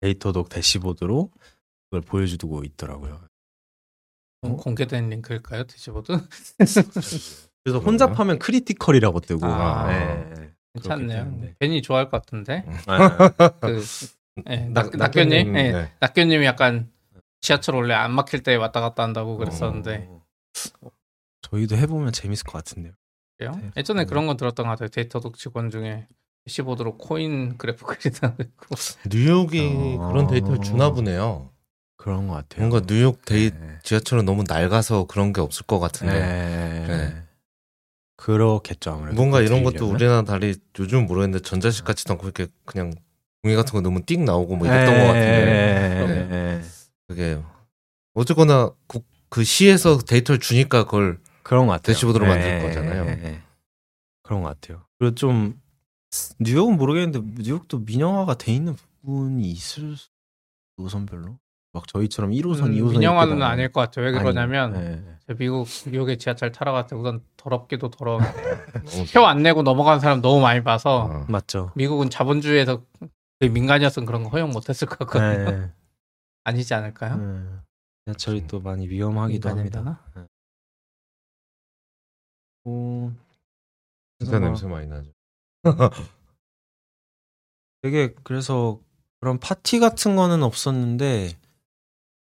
[0.00, 1.30] Datadog 대시보드로
[1.92, 3.20] 그걸 보여주고 있더라고요.
[4.40, 5.64] 어, 공개된 링크일까요?
[5.64, 6.12] 대시보드?
[7.64, 9.88] 그래서 혼잡하면 critical이라고 뜨고 아.
[9.88, 10.52] 네.
[10.72, 11.50] 괜찮네요.
[11.60, 12.64] 괜히 좋아할 것 같은데.
[12.66, 12.74] 음.
[13.60, 13.84] 그
[14.48, 15.92] 예, 낙- 낙, 낙교님, 예, 네.
[16.00, 16.90] 낙교님이 약간
[17.42, 20.90] 지하철 원래 안 막힐 때 왔다 갔다 한다고 그랬었는데 어,
[21.42, 22.94] 저희도 해보면 재밌을 것 같은데요.
[23.36, 23.52] 그래요?
[23.60, 23.70] 네.
[23.76, 24.88] 예전에 그런 건 들었던 것 같아요.
[24.88, 26.08] Datadog 직원 중에
[26.46, 28.74] 대시보드로 코인 그래프 그리는 거 있고.
[29.10, 30.08] 뉴욕이 어.
[30.08, 31.51] 그런 데이터를 주나 보네요.
[32.02, 32.66] 그런 것 같아요.
[32.68, 33.78] 뭔가 뉴욕 데이 네.
[33.84, 36.86] 지하철은 너무 낡아서 그런 게 없을 것 같은데 네.
[36.88, 37.22] 네.
[38.16, 39.14] 그렇겠죠 아무래도.
[39.14, 39.88] 뭔가 이런 것도.
[39.88, 42.92] 우리나라 달리 요즘 모르겠는데 전자식 같지도 않고 이렇게 그냥
[43.44, 46.26] 종이 같은 거 너무 띡 나오고 뭐 이랬던 것 같은데 네.
[46.26, 46.62] 네.
[47.06, 47.40] 그게
[48.14, 51.94] 어쨌거나 국- 그 시에서 데이터를 주니까 그걸 그런 것 같아요.
[51.94, 52.66] 대시보드로 만들 네.
[52.66, 53.04] 거잖아요.
[53.04, 53.42] 네.
[54.24, 54.84] 그런 것 같아요.
[54.98, 55.60] 그리고 좀
[56.40, 60.08] 뉴욕은 모르겠는데 뉴욕도 민영화가 돼 있는 부분이 있을 수
[60.78, 61.38] 노선별로
[61.74, 64.04] 막 저희처럼 1호선, 음, 2호선 민영화는 아닐 것 같아요.
[64.06, 65.02] 왜 그러냐면 네.
[65.26, 68.20] 저 미국 뉴욕에 지하철 타러 갔을 때 우선 더럽기도 더러운
[69.14, 71.10] 표 안 내고 넘어가는 사람 너무 많이 봐서 어.
[71.12, 71.72] 아, 맞죠.
[71.74, 72.82] 미국은 자본주의에서
[73.40, 75.50] 민간이었으면 그런 거 허용 못했을 것 같거든요.
[75.50, 75.72] 네.
[76.44, 77.16] 아니지 않을까요?
[77.16, 77.42] 네.
[78.06, 79.80] 지하철이 또 많이 위험하기도 합니다.
[79.80, 80.28] 민간이려나?
[82.64, 83.12] 어,
[84.18, 85.10] 진짜 막 냄새 많이 나죠.
[87.82, 88.78] 되게 그래서
[89.20, 91.30] 그런 파티 같은 거는 없었는데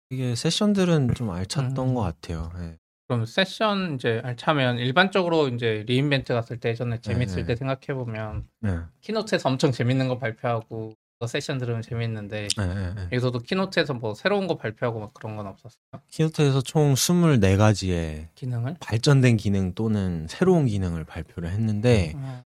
[0.09, 1.93] 되게 session들은 좀 알찼던 음.
[1.93, 2.51] 것 같아요.
[2.57, 2.77] 네.
[3.07, 7.45] 그럼 세션 이제 알차면 일반적으로 이제 re:Invent 갔을 때 예전에 재밌을 네.
[7.45, 8.77] 때 생각해 보면 네.
[9.01, 13.03] keynote에서 엄청 재밌는 거 발표하고 또 세션 들으면 재밌는데 네, 네, 네.
[13.05, 15.77] 여기서도 keynote에서 뭐 새로운 거 발표하고 막 그런 건 없었어요?
[16.07, 18.75] keynote에서 총 24가지의 기능을?
[18.79, 22.43] 발전된 기능 또는 새로운 기능을 발표를 했는데 어,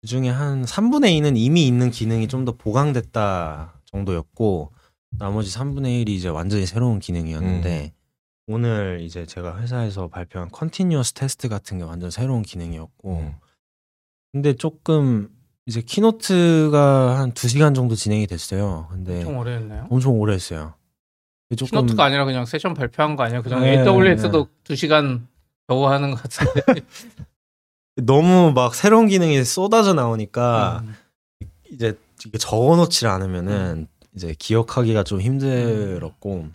[0.00, 4.72] 그 중에 한 3분의 2는 이미 있는 기능이 좀 더 보강됐다 정도였고
[5.18, 7.92] 나머지 3분의 1이 이제 완전히 새로운 기능이었는데
[8.48, 13.34] 오늘 이제 제가 회사에서 발표한 continuous test 같은 게 완전 새로운 기능이었고 음.
[14.32, 15.28] 근데 조금
[15.66, 18.88] 이제 keynote가 한 2시간 정도 진행이 됐어요.
[18.90, 19.86] 근데 엄청 오래 했나요?
[19.90, 20.74] 엄청 오래 했어요.
[21.56, 23.42] 조금 keynote가 아니라 그냥 세션 발표한 거 아니에요?
[23.42, 25.26] 그냥 네, AWS도 2시간
[25.68, 26.62] 겨우 하는 것 같은데.
[27.96, 30.96] 너무 막 새로운 기능이 쏟아져 나오니까 음.
[31.70, 31.96] 이제
[32.38, 36.48] 적어놓지 않으면은 이제 기억하기가 좀 힘들었고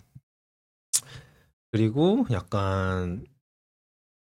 [1.72, 3.24] 그리고 약간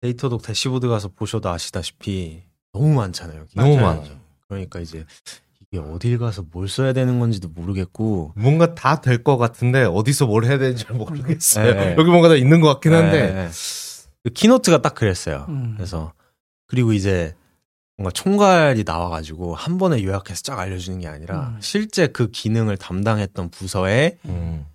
[0.01, 3.45] Datadog 대시보드 가서 보셔도 아시다시피 너무 많잖아요.
[3.55, 3.75] 너무.
[3.77, 4.19] 많죠.
[4.47, 5.05] 그러니까 이제
[5.59, 10.45] 이게 어딜 가서 뭘 써야 되는 건지도 모르겠고 뭔가 다 될 것 같은데 어디서 뭘
[10.45, 11.73] 해야 되는지 모르겠어요.
[11.73, 11.95] 네.
[11.97, 13.49] 여기 뭔가 다 있는 것 같긴 한데 네.
[14.23, 15.45] 그 keynote가 딱 그랬어요.
[15.49, 15.73] 음.
[15.75, 16.13] 그래서
[16.67, 17.35] 그리고 이제
[17.97, 21.61] 뭔가 총괄이 나와가지고 한 번에 요약해서 쫙 알려주는 게 아니라 음.
[21.61, 24.67] 실제 그 기능을 담당했던 부서에 음.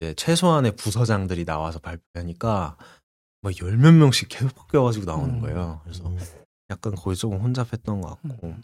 [0.00, 2.76] 이제 최소한의 부서장들이 나와서 발표하니까
[3.42, 5.40] 막 열몇 명씩 계속 바뀌어가지고 나오는 음.
[5.40, 5.80] 거예요.
[5.84, 6.12] 그래서
[6.70, 8.56] 약간 거기 조금 혼잡했던 것 같고.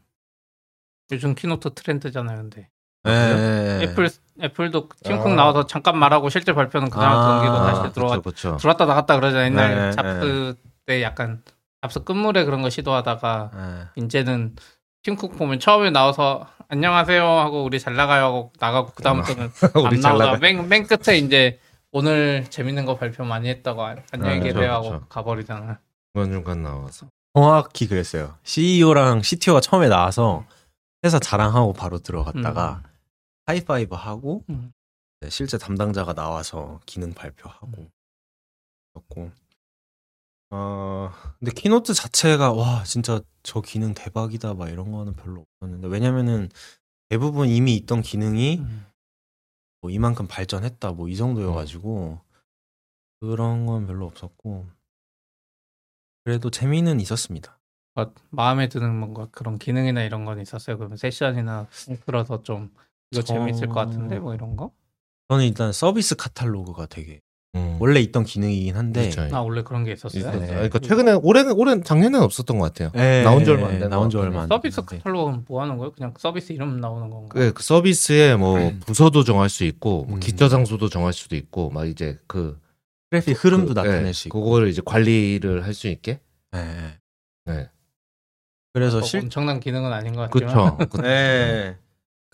[1.12, 2.68] 요즘 keynote 트렌드잖아요, 근데.
[3.04, 3.82] 네.
[3.82, 4.10] Apple
[4.42, 5.34] Apple도 팀쿡 아.
[5.34, 8.56] 나와서 잠깐 말하고 실제 발표는 그 사람 아, 넘기고 다시 들어와 그렇죠.
[8.56, 9.44] 들어왔다 나갔다 그러잖아요.
[9.44, 11.42] 옛날 네, 잡스 그때 약간
[11.84, 14.56] 앞서 끝물에 그런 거 시도하다가 아, 이제는
[15.02, 19.50] 팀쿡 보면 처음에 나와서 안녕하세요 하고 우리 잘 나가요 하고 나가고 그 다음부터는
[20.06, 20.36] 안 나가.
[20.38, 21.60] 맨, 맨 끝에 이제
[21.92, 25.00] 오늘 재밌는 거 발표 많이 했다고 안- 안녕히 아, 계세요 하고.
[25.10, 25.78] 가버리잖아.
[26.14, 27.06] 중간 중간 나와서.
[27.34, 28.34] 정확히 그랬어요.
[28.44, 30.46] CEO랑 CTO가 처음에 나와서
[31.04, 32.82] 회사 자랑하고 바로 들어갔다가
[33.44, 34.72] 하이파이브 하고 음.
[35.20, 37.90] 네, 실제 담당자가 나와서 기능 발표하고
[38.94, 39.30] 그랬고
[40.56, 46.48] 어 근데 keynote 자체가 와 진짜 저 기능 대박이다 막 이런 거는 별로 없었는데 왜냐면은
[47.08, 48.86] 대부분 이미 있던 기능이 음.
[49.80, 52.20] 뭐 이만큼 발전했다 뭐 이 정도여가지고
[53.20, 54.66] 그런 건 별로 없었고
[56.24, 57.58] 그래도 재미는 있었습니다.
[57.94, 60.78] 뭐 마음에 드는 뭔가 그런 기능이나 이런 건 있었어요.
[60.78, 61.66] 그러면 세션이나
[62.06, 62.72] 들어서 좀
[63.10, 64.70] 이거 저- 재밌을 것 같은데 뭐 이런 거?
[65.28, 67.20] 저는 일단 서비스 카탈로그가 되게
[67.54, 67.76] 음.
[67.80, 69.34] 원래 있던 기능이긴 한데 그렇죠.
[69.36, 70.30] 아 원래 그런 게 있었어요.
[70.40, 70.46] 네.
[70.46, 72.90] 그러니까 최근에 올해는 올해 작년에는 없었던 것 같아요.
[72.96, 74.16] 예, 나온 지 얼마 안 예, 된 나온 것 지.
[74.16, 74.98] 얼마 안 서비스 됐는데.
[74.98, 75.92] 카탈로그는 뭐 하는 거예요?
[75.92, 77.28] 그냥 서비스 이름 나오는 건가?
[77.30, 80.20] 그, 그 서비스에 뭐 부서도 정할 수 있고 뭐 음.
[80.20, 82.58] git 저장소도 정할 수도 있고 막 이제 그
[83.10, 84.42] 트래픽 흐름도 그, 나타낼 예, 수 있고.
[84.42, 86.20] 그거를 이제 관리를 할 수 있게.
[86.56, 87.52] 예, 예.
[87.52, 87.68] 네.
[88.72, 91.02] 그래서 뭐 사실 엄청난 기능은 아닌 것 같지만 그렇죠.
[91.06, 91.76] 예.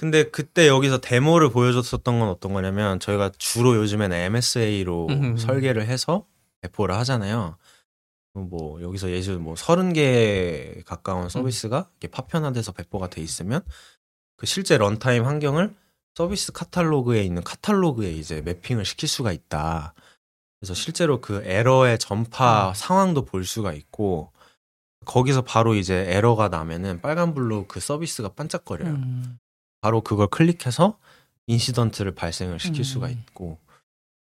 [0.00, 5.36] 근데 그때 여기서 데모를 보여줬었던 건 어떤 거냐면 저희가 주로 요즘에는 MSA로 음.
[5.36, 6.24] 설계를 해서
[6.62, 7.58] 배포를 하잖아요.
[8.32, 13.60] 뭐 여기서 들어 뭐 30개 가까운 서비스가 이렇게 파편화돼서 배포가 돼 있으면
[14.38, 15.74] 그 실제 런타임 환경을
[16.14, 19.92] 서비스 카탈로그에 있는 카탈로그에 이제 매핑을 시킬 수가 있다.
[20.60, 22.74] 그래서 실제로 그 에러의 전파 음.
[22.74, 24.32] 상황도 볼 수가 있고
[25.04, 28.94] 거기서 바로 이제 에러가 나면은 빨간불로 그 서비스가 반짝거려요.
[28.94, 29.38] 음.
[29.80, 30.98] 바로 그걸 클릭해서
[31.46, 32.84] incident를 발생을 시킬 음.
[32.84, 33.58] 수가 있고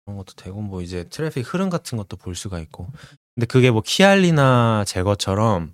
[0.05, 2.87] 그런 것도 되고 뭐 이제 트래픽 흐름 같은 것도 볼 수가 있고
[3.35, 5.73] 근데 그게 뭐 Kiali나 Jaeger처럼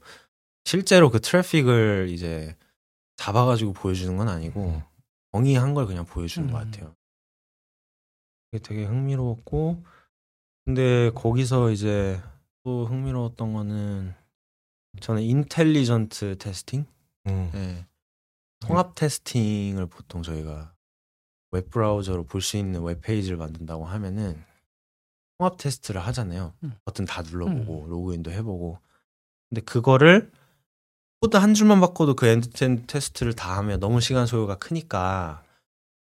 [0.65, 2.55] 실제로 그 트래픽을 이제
[3.15, 4.81] 잡아가지고 보여주는 건 아니고
[5.31, 6.71] 정의한 걸 그냥 보여주는 것 음.
[6.71, 6.95] 같아요.
[8.51, 9.83] 그게 되게 흥미로웠고
[10.65, 12.21] 근데 거기서 이제
[12.63, 14.13] 또 흥미로웠던 거는
[14.99, 16.85] 저는 intelligent testing
[17.27, 17.49] 음.
[17.53, 17.86] 네.
[18.59, 20.73] 통합 testing을 보통 저희가
[21.51, 24.43] 웹 브라우저로 볼 수 있는 웹 페이지를 만든다고 하면은
[25.37, 26.53] 통합 테스트를 하잖아요.
[26.63, 26.73] 음.
[26.85, 28.79] 버튼 다 눌러보고 로그인도 해보고.
[29.49, 30.31] 근데 그거를
[31.21, 35.43] 코드 한 줄만 바꿔도 그 end-to-end 테스트를 다 하면 너무 시간 소요가 크니까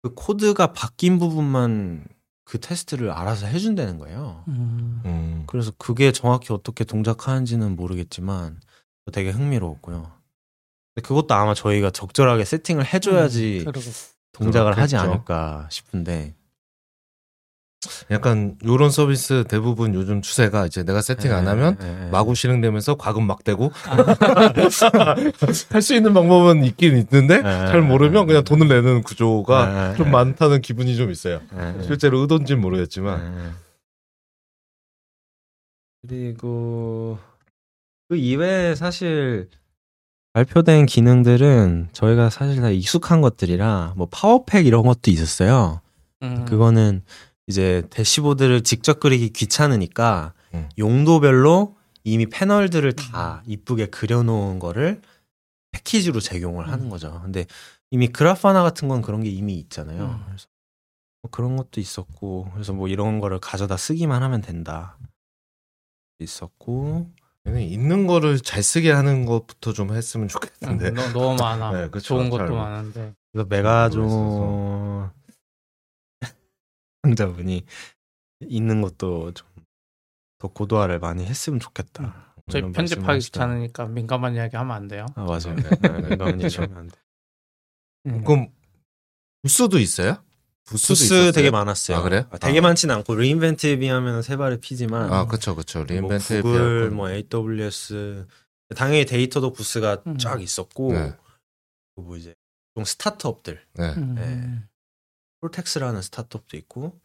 [0.03, 2.07] 그 코드가 바뀐 부분만
[2.45, 4.45] 그 테스트를 알아서 해준다는 거예요.
[4.49, 5.03] 음.
[5.05, 5.45] 음.
[5.47, 8.61] 그래서 그게 정확히 어떻게 동작하는지는 모르겠지만
[9.13, 10.18] 되게 흥미로웠고요.
[10.99, 13.73] 근데 그것도 아마 저희가 적절하게 세팅을 해줘야지 음.
[14.33, 15.13] 동작을 하지 그렇겠죠.
[15.13, 16.35] 않을까 싶은데.
[18.11, 22.11] 약간 요런 서비스 대부분 요즘 추세가 이제 내가 세팅 안 하면 예, 예.
[22.11, 23.71] 마구 실행되면서 과금 막 되고
[25.71, 30.11] 할수 있는 방법은 있긴 있는데 예, 잘 모르면 그냥 돈을 내는 구조가 예, 좀 예.
[30.11, 31.41] 많다는 기분이 좀 있어요.
[31.57, 31.83] 예, 예.
[31.85, 33.51] 실제로 의도인지는 모르겠지만 예.
[36.09, 37.19] 그리고
[38.09, 39.49] 그 이외에 사실
[40.33, 45.81] 발표된 기능들은 저희가 사실 다 익숙한 것들이라 뭐 파워팩 이런 것도 있었어요.
[46.23, 46.45] 음.
[46.45, 47.03] 그거는
[47.47, 50.69] 이제 대시보드를 직접 그리기 귀찮으니까 음.
[50.79, 55.01] 용도별로 이미 패널들을 다 이쁘게 그려놓은 거를
[55.73, 56.91] 패키지로 제공을 하는 음.
[56.91, 57.21] 거죠.
[57.23, 57.47] 근데
[57.91, 60.05] 이미 그라파나 같은 건 그런 게 이미 있잖아요.
[60.05, 60.25] 음.
[60.27, 60.47] 그래서
[61.23, 64.99] 뭐 그런 것도 있었고, 그래서 뭐 이런 거를 가져다 쓰기만 하면 된다.
[66.21, 67.11] 있었고,
[67.47, 71.73] 있는 거를 잘 쓰게 하는 것부터 좀 했으면 음, 좋겠는데 너, 너무 많아.
[71.73, 72.15] 네, 그쵸.
[72.15, 73.15] 좋은 잘 것도 많은데.
[73.33, 75.11] 그래서 메가존
[77.03, 77.65] 상자분이
[78.41, 79.49] 있는 것도 좀
[80.39, 82.35] 더 고도화를 많이 했으면 좋겠다.
[82.49, 83.55] 저희 이런 편집하기 말씀을 하시더라고요.
[83.57, 85.07] 귀찮으니까 민감한 이야기 하면 안 돼요.
[85.17, 85.57] 아 맞아요.
[85.57, 86.45] 네, 네, 민감한 네.
[86.45, 86.97] 얘기 하면 안 돼.
[88.07, 88.25] 음.
[88.25, 88.49] 그럼
[89.43, 90.23] 부스도 있어요?
[90.69, 91.33] 부스도 부스 있었어요?
[91.33, 91.97] 되게 많았어요.
[91.97, 92.25] 아, 그래요?
[92.41, 92.63] 되게 아.
[92.63, 98.27] 많진 않고 re:Invent에 비하면 새 발의 피지만 아 그쵸 뭐 re:Invent에 구글, 비하고 뭐 AWS
[98.77, 100.19] 당연히 Datadog 부스가 음.
[100.19, 101.15] 쫙 있었고 네.
[101.97, 102.35] 뭐 이제
[102.75, 103.95] 좀 스타트업들 네.
[103.97, 104.15] 음.
[104.15, 104.63] 네.
[105.41, 107.01] Cortex라는 스타트업도 있고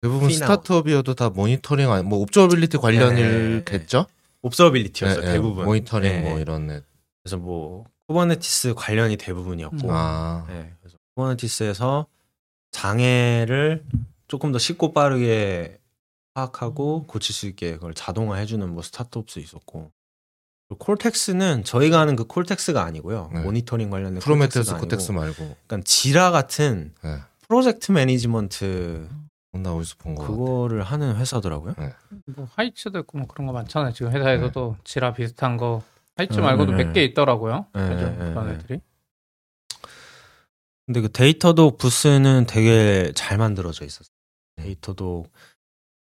[0.00, 0.48] 대부분 프리나우.
[0.50, 4.06] 스타트업이어도 다 모니터링 아니 뭐 observability 관련일겠죠?
[4.42, 5.64] observability였어요 네, 네, 대부분.
[5.64, 6.28] 모니터링 네.
[6.30, 6.82] 뭐 이런 애.
[7.22, 9.90] 그래서 뭐 Kubernetes 관련이 대부분이었고 음.
[9.90, 12.06] 아 네, 그래서 Kubernetes에서
[12.74, 13.84] 장애를
[14.26, 15.78] 조금 더 쉽고 빠르게
[16.34, 19.92] 파악하고 고칠 수 있게 그걸 자동화 해주는 뭐 스타트업도 있었고
[20.68, 23.40] 그리고 Cortex는 저희가 아는 그 Cortex가 아니고요 네.
[23.42, 27.18] 모니터링 관련된 Cortex 아니고 말고 약간 Jira 같은 네.
[27.46, 29.08] project management
[29.52, 30.26] 나 어디서 본 거.
[30.26, 31.74] 그거를 하는 회사더라고요.
[32.34, 33.92] 뭐 하이츠도 있고 뭐 그런 거 많잖아요.
[33.92, 35.80] 지금 회사에서도 Jira 비슷한 거
[36.16, 37.66] 하이츠 네, 말고도 네, 몇개 있더라고요.
[37.72, 38.10] 네, 그죠?
[38.10, 38.54] 네, 그런 네.
[38.54, 38.80] 애들이.
[40.86, 44.14] 근데 그 Datadog 부스는 되게 잘 만들어져 있었어요.
[44.56, 45.30] Datadog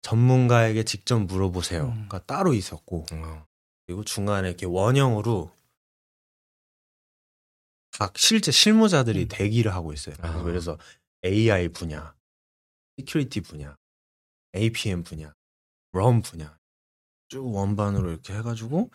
[0.03, 2.21] 전문가에게 직접 물어보세요가 음.
[2.27, 3.47] 따로 있었고 어.
[3.87, 5.53] 그리고 중간에 이렇게 원형으로
[7.93, 9.29] 각 실제 실무자들이 음.
[9.29, 10.15] 대기를 하고 있어요.
[10.21, 10.43] 아.
[10.43, 10.79] 그래서
[11.25, 12.15] AI 분야,
[12.99, 13.77] security 분야,
[14.55, 15.35] APM 분야,
[15.93, 16.59] 럼 분야
[17.29, 18.91] 쭉 원반으로 이렇게 해가지고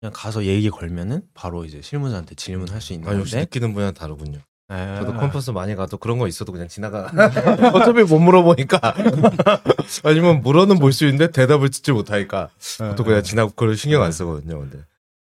[0.00, 4.40] 그냥 가서 얘기 걸면은 바로 이제 실무자한테 질문할 수 있는 아 역시 느끼는 분야 다르군요.
[4.70, 7.10] 에, 저도 컨퍼런스 많이 가도 그런 거 있어도 그냥 지나가.
[7.74, 8.78] 어차피 못 물어보니까.
[10.04, 12.50] 아니면 물어는 볼 수 있는데 대답을 듣지 못하니까.
[12.96, 14.60] 또 그냥 지나고 그걸 신경 안 쓰거든요.
[14.60, 14.78] 근데.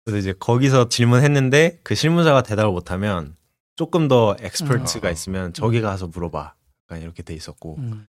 [0.05, 3.35] 그래서 이제 거기서 질문했는데 그 실무자가 대답을 못하면
[3.77, 5.13] 조금 더 expert가 음.
[5.13, 6.55] 있으면 저기 가서 물어봐.
[6.85, 8.07] 약간 이렇게 돼 있었고 음.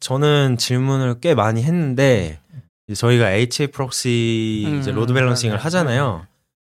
[0.00, 2.40] 저는 질문을 꽤 많이 했는데
[2.88, 6.26] 이제 저희가 HAProxy 이제 음, load balancing을 네, 네, 하잖아요.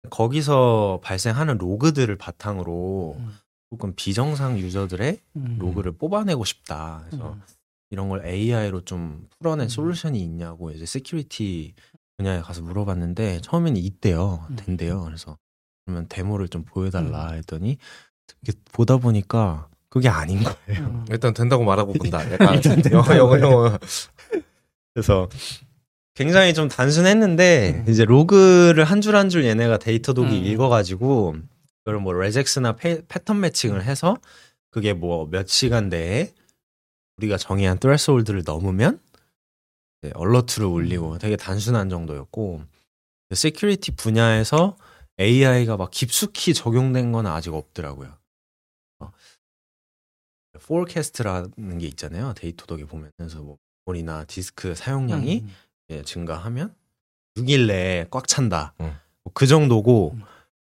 [0.10, 3.38] 거기서 발생하는 로그들을 바탕으로 음.
[3.70, 5.58] 조금 비정상 유저들의 음.
[5.60, 7.04] 로그를 뽑아내고 싶다.
[7.06, 7.42] 그래서 음.
[7.90, 9.70] 이런 걸 AI로 좀 풀어낸 음.
[9.70, 11.74] 솔루션이 있냐고 이제 security
[12.18, 14.46] 분야에 가서 물어봤는데 처음에는 있대요.
[14.50, 14.56] 음.
[14.56, 15.04] 된대요.
[15.04, 15.38] 그래서
[15.86, 17.78] 그러면 데모를 좀 보여달라 했더니
[18.72, 20.86] 보다 보니까 그게 아닌 거예요.
[20.86, 21.06] 음.
[21.10, 22.20] 일단 된다고 말하고 본다.
[22.32, 23.80] 약간 일단 영어 영어 영어.
[24.94, 25.30] 그래서
[26.13, 27.91] 굉장히 좀 단순했는데 음.
[27.91, 30.45] 이제 로그를 한 줄 한 줄 얘네가 Datadog이 음.
[30.45, 31.36] 읽어가지고
[31.84, 34.17] 그걸 뭐 regex나 패, 패턴 matching을 해서
[34.69, 36.32] 그게 뭐 몇 시간 내에
[37.17, 39.00] 우리가 정의한 threshold를 넘으면
[40.04, 42.63] 이제 alert를 올리고 되게 단순한 정도였고
[43.34, 44.76] security 분야에서
[45.19, 48.17] AI가 막 깊숙이 적용된 건 아직 없더라고요.
[50.63, 52.34] forecast라는 게 있잖아요.
[52.36, 55.50] Datadog에 보면 그래서 뭐 메모리나 디스크 사용량이 음.
[55.91, 56.73] 예, 증가하면
[57.38, 58.73] 6일 내에 꽉 찬다.
[58.82, 58.95] 음.
[59.25, 60.23] 뭐그 정도고 음.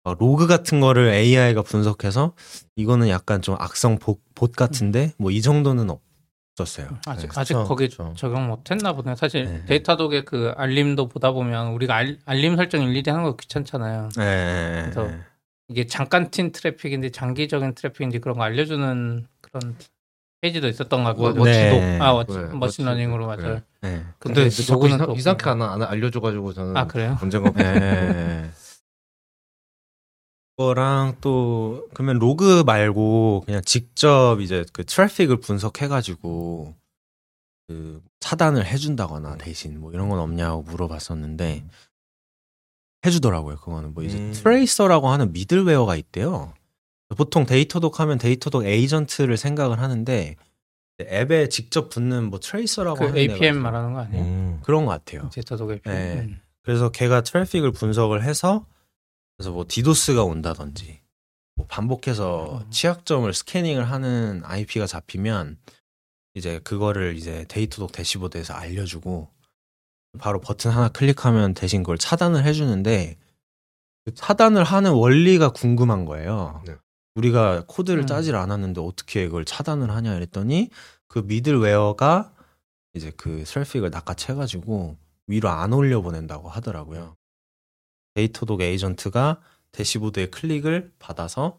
[0.04, 2.34] 어, 로그 같은 거를 AI가 분석해서
[2.76, 5.88] 이거는 약간 좀 악성 봇, 봇 같은데 뭐 이 정도는
[6.58, 6.98] 없었어요.
[7.06, 8.12] 아직 네, 아직 그쵸, 거기 그쵸.
[8.16, 9.14] 적용 못했나 보네.
[9.16, 9.64] 사실 네.
[9.66, 14.08] Datadog의 그 알림도 보다 보면 우리가 알, 알림 설정 일일이 하는 거 귀찮잖아요.
[14.18, 15.20] 예, 예, 그래서 예.
[15.68, 19.76] 이게 잠깐 튄 트래픽인지 장기적인 트래픽인지 그런 거 알려주는 그런
[20.40, 21.98] 페이지도 있었던 것 같고 뭐, 네.
[22.00, 23.60] 아 Watch, 네, machine learning으로 맞아요.
[23.84, 24.04] 예.
[24.18, 27.16] 근데 그 자꾸 로그는 이상, 또 이상하게 안, 안 알려줘가지고 저는 아 그래요?
[27.58, 28.50] 예, 예.
[30.56, 36.74] 거랑 또 그러면 로그 말고 그냥 직접 이제 그 트래픽을 분석해가지고
[37.68, 41.64] 그 차단을 해준다거나 대신 뭐 이런 건 없냐고 물어봤었는데
[43.04, 43.56] 해주더라고요.
[43.56, 44.32] 그거는 뭐 이제 음.
[44.32, 46.54] tracer라고 하는 미들웨어가 있대요.
[47.16, 50.36] 보통 Datadog 하면 Datadog 에이전트를 생각을 하는데
[51.00, 53.58] 앱에 직접 붙는 뭐 tracer라고 그 하는 APM.
[53.58, 54.24] 말하는 거 아니에요?
[54.24, 54.60] 음.
[54.62, 55.30] 그런 것 같아요.
[55.32, 55.96] Datadog APM.
[55.96, 56.20] 네.
[56.20, 56.40] 음.
[56.62, 58.66] 그래서 걔가 트래픽을 분석을 해서
[59.36, 61.00] 그래서 뭐 디도스가 온다든지
[61.56, 62.70] 뭐 반복해서 음.
[62.70, 65.58] 취약점을 스캐닝을 하는 IP가 잡히면
[66.34, 69.28] 이제 그거를 이제 Datadog 대시보드에서 알려주고
[70.18, 73.16] 바로 버튼 하나 클릭하면 대신 그걸 차단을 해주는데
[74.04, 76.62] 그 차단을 하는 원리가 궁금한 거예요.
[76.66, 76.74] 네.
[77.14, 78.06] 우리가 코드를 음.
[78.06, 80.70] 짜질 않았는데 어떻게 그걸 차단을 하냐 이랬더니
[81.08, 82.32] 그 미들웨어가
[82.94, 84.96] 이제 그 트래픽을 낚아채가지고
[85.26, 87.16] 위로 안 올려보낸다고 하더라고요.
[88.14, 89.40] Datadog 에이전트가
[89.72, 91.58] 대시보드에 클릭을 받아서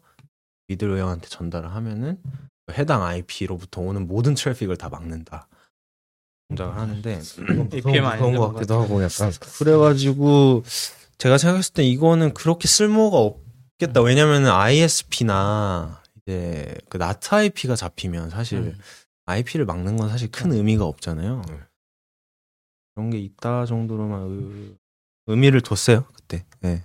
[0.68, 2.20] 미들웨어한테 전달을 하면은
[2.66, 5.48] 그 해당 IP로부터 오는 모든 트래픽을 다 막는다.
[6.48, 8.52] 동작을 하는데 무서운, APM 무서운 것.
[8.52, 10.62] 같기도 하고 약간 그래가지고
[11.18, 13.43] 제가 생각했을 때 이거는 그렇게 쓸모가 없
[13.78, 14.00] 겠다.
[14.02, 18.78] 왜냐면은 ISP나 이제 그 나트 IP가 잡히면 사실 음.
[19.26, 21.42] IP를 막는 건 사실 큰 의미가 없잖아요.
[21.48, 21.60] 네.
[22.94, 24.76] 그런 게 있다 정도로만 의,
[25.26, 26.46] 의미를 뒀어요 그때.
[26.60, 26.84] 네.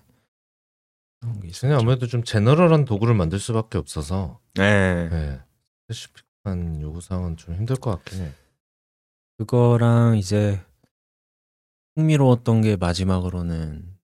[1.19, 1.51] 그런 게.
[1.51, 5.09] 저는 아무래도 좀 제너럴한 도구를 만들 수밖에 없어서 네.
[5.09, 5.41] 네.
[5.87, 8.31] specific한 요구 사항은 좀 힘들 것 같긴 해.
[9.37, 10.61] 그거랑 이제
[11.95, 13.98] 흥미로웠던 게 마지막으로는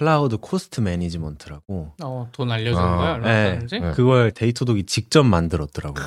[0.00, 3.18] Cloud Cost Management라고 어, 돈 알려주는 아, 거야?
[3.18, 3.58] 네.
[3.66, 3.92] 네.
[3.92, 6.04] 그걸 Datadog이 직접 만들었더라고요.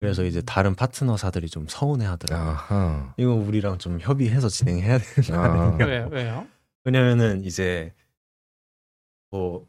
[0.00, 2.48] 그래서 이제 다른 파트너사들이 좀 서운해 하더라고요.
[2.50, 3.14] 아하.
[3.18, 5.68] 이거 우리랑 좀 협의해서 진행해야 되는 거 아.
[5.68, 5.84] 아니냐.
[5.86, 6.46] 왜, 왜요?
[6.84, 7.92] 왜냐면은 이제
[9.30, 9.66] 뭐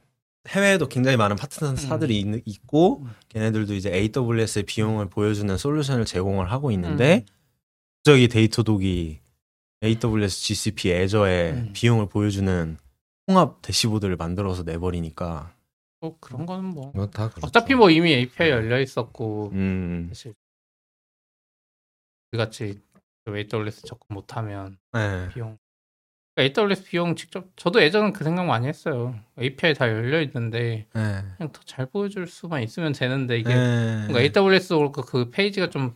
[0.47, 3.13] 해외에도 굉장히 많은 파트너사들이 있- 있고 음.
[3.27, 7.33] 걔네들도 이제 AWS의 비용을 보여주는 솔루션을 제공을 하고 있는데 음.
[8.03, 9.19] 저기 데이터독이
[9.83, 11.69] AWS GCP 애저에 음.
[11.73, 12.77] 비용을 보여주는
[13.27, 15.53] 통합 대시보드를 만들어서 내버리니까
[15.99, 17.45] 뭐 그런 거는 뭐 뭐다 그렇죠.
[17.47, 20.33] 어차피 뭐 이미 API 열려 있었고 음 사실
[22.31, 22.79] 우리같이
[23.25, 25.27] 그 AWS 접근 못하면 네.
[25.33, 25.57] 비용
[26.35, 29.15] 그러니까 AWS 비용 직접 저도 예전엔 그 생각 많이 했어요.
[29.39, 31.21] API 다 열려 있는데 네.
[31.37, 34.07] 그냥 더 잘 보여줄 수만 있으면 되는데 이게 네.
[34.07, 35.95] 그러니까 AWS도 그렇고 그 페이지가 좀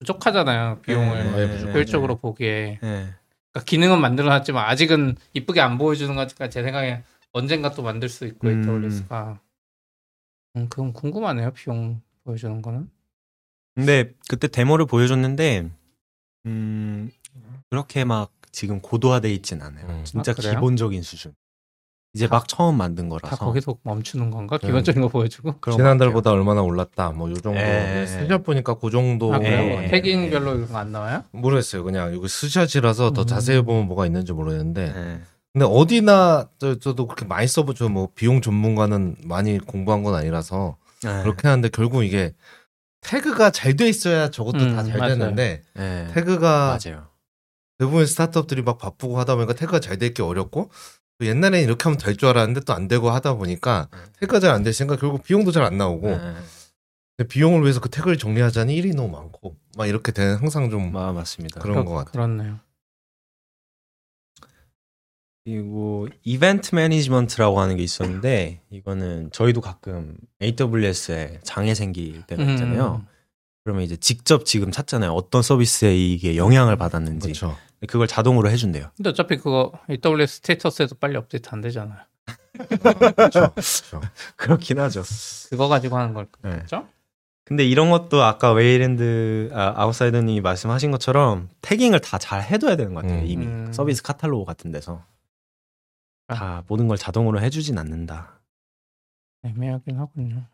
[0.00, 1.72] 부족하잖아요 비용을 네, 부족해요.
[1.74, 3.14] 효율적으로 보기에 네.
[3.54, 7.02] 그러니까 기능은 만들어놨지만 아직은 이쁘게 안 보여주는 거니까 제 생각에
[7.32, 8.68] 언젠가 또 만들 수 있고 음.
[8.68, 9.40] AWS가
[10.56, 12.90] 음, 그럼 궁금하네요 비용 보여주는 거는
[13.76, 15.70] 근데 그때 데모를 보여줬는데
[16.46, 17.10] 음
[17.70, 19.86] 그렇게 막 지금 고도화돼 있진 않아요.
[19.88, 20.04] 음.
[20.04, 20.34] 진짜 아?
[20.34, 21.34] 기본적인 수준.
[22.14, 23.44] 이제 다- 막 처음 만든 다 거라서.
[23.44, 24.68] 거기서 멈추는 건가 네.
[24.68, 28.04] 기본적인 거 보여주고 지난달보다 얼마나 올랐다 뭐 요 정도 예.
[28.06, 29.82] 스샷 보니까 그 정도 아 그래요?
[29.82, 29.88] 예.
[29.88, 31.24] 태깅별로 이런 거안 나와요?
[31.32, 33.26] 모르겠어요 그냥 이거 스샷이라서 더 음.
[33.26, 35.04] 자세히 보면 뭐가 있는지 모르겠는데 같아요.
[35.04, 35.20] 네.
[35.52, 41.22] 근데 어디나 저, 저도 그렇게 많이 써보죠 뭐 비용 전문가는 많이 공부한 건 아니라서 네.
[41.22, 42.32] 그렇게 하는데 결국 이게
[43.02, 45.18] 태그가 잘 돼 있어야 저것도 음, 다잘 맞아요.
[45.18, 46.08] 되는데 네.
[46.14, 47.06] 태그가 맞아요.
[47.78, 50.70] 대부분 스타트업들이 막 바쁘고 하다 보니까 태그가 잘돼 있기 어렵고 또
[51.20, 53.98] 옛날에는 이렇게 하면 될 줄 알았는데 또 안 되고 하다 보니까 네.
[54.20, 56.34] 태그가 잘 안 되시니까 결국 비용도 잘 안 나오고 네.
[57.16, 61.12] 근데 비용을 위해서 그 태그를 정리하자니 일이 너무 많고 막 이렇게 되는 항상 좀 마,
[61.12, 61.60] 맞습니다.
[61.60, 62.12] 그런 것 같아요.
[62.12, 62.58] 그렇네요.
[65.44, 73.02] 그리고 이벤트 매니지먼트라고 하는 게 있었는데 이거는 저희도 가끔 AWS에 장애 생길 때가 있잖아요.
[73.02, 73.06] 음.
[73.62, 75.12] 그러면 이제 직접 지금 찾잖아요.
[75.12, 77.28] 어떤 서비스에 이게 영향을 받았는지.
[77.28, 77.56] 그렇죠.
[77.86, 78.90] 그걸 자동으로 해준대요.
[78.96, 81.98] 근데 어차피 그거 AWS status에도 빨리 업데이트 안 되잖아요.
[84.36, 85.02] 그렇긴 하죠.
[85.50, 86.58] 그거 가지고 하는 걸 네.
[86.60, 86.88] 그죠?
[87.44, 93.02] 근데 이런 것도 아까 웨이랜드 아, 아웃사이더님이 말씀하신 것처럼 tagging을 다 잘 해둬야 되는 것
[93.02, 93.20] 같아요.
[93.20, 93.26] 음.
[93.26, 93.72] 이미 음.
[93.72, 95.04] Service Catalog 같은 데서
[96.28, 96.34] 아.
[96.34, 98.40] 다 모든 걸 자동으로 해주진 않는다.
[99.44, 100.46] 애매하긴 하군요.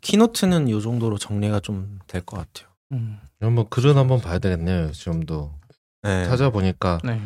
[0.00, 2.69] keynote는 이 정도로 정리가 좀 될 것 같아요.
[2.92, 3.18] 음.
[3.40, 4.92] 한번 글은 한번 봐야 되겠네요.
[4.92, 5.54] 지금도
[6.02, 6.24] 네.
[6.26, 7.20] 찾아보니까 네.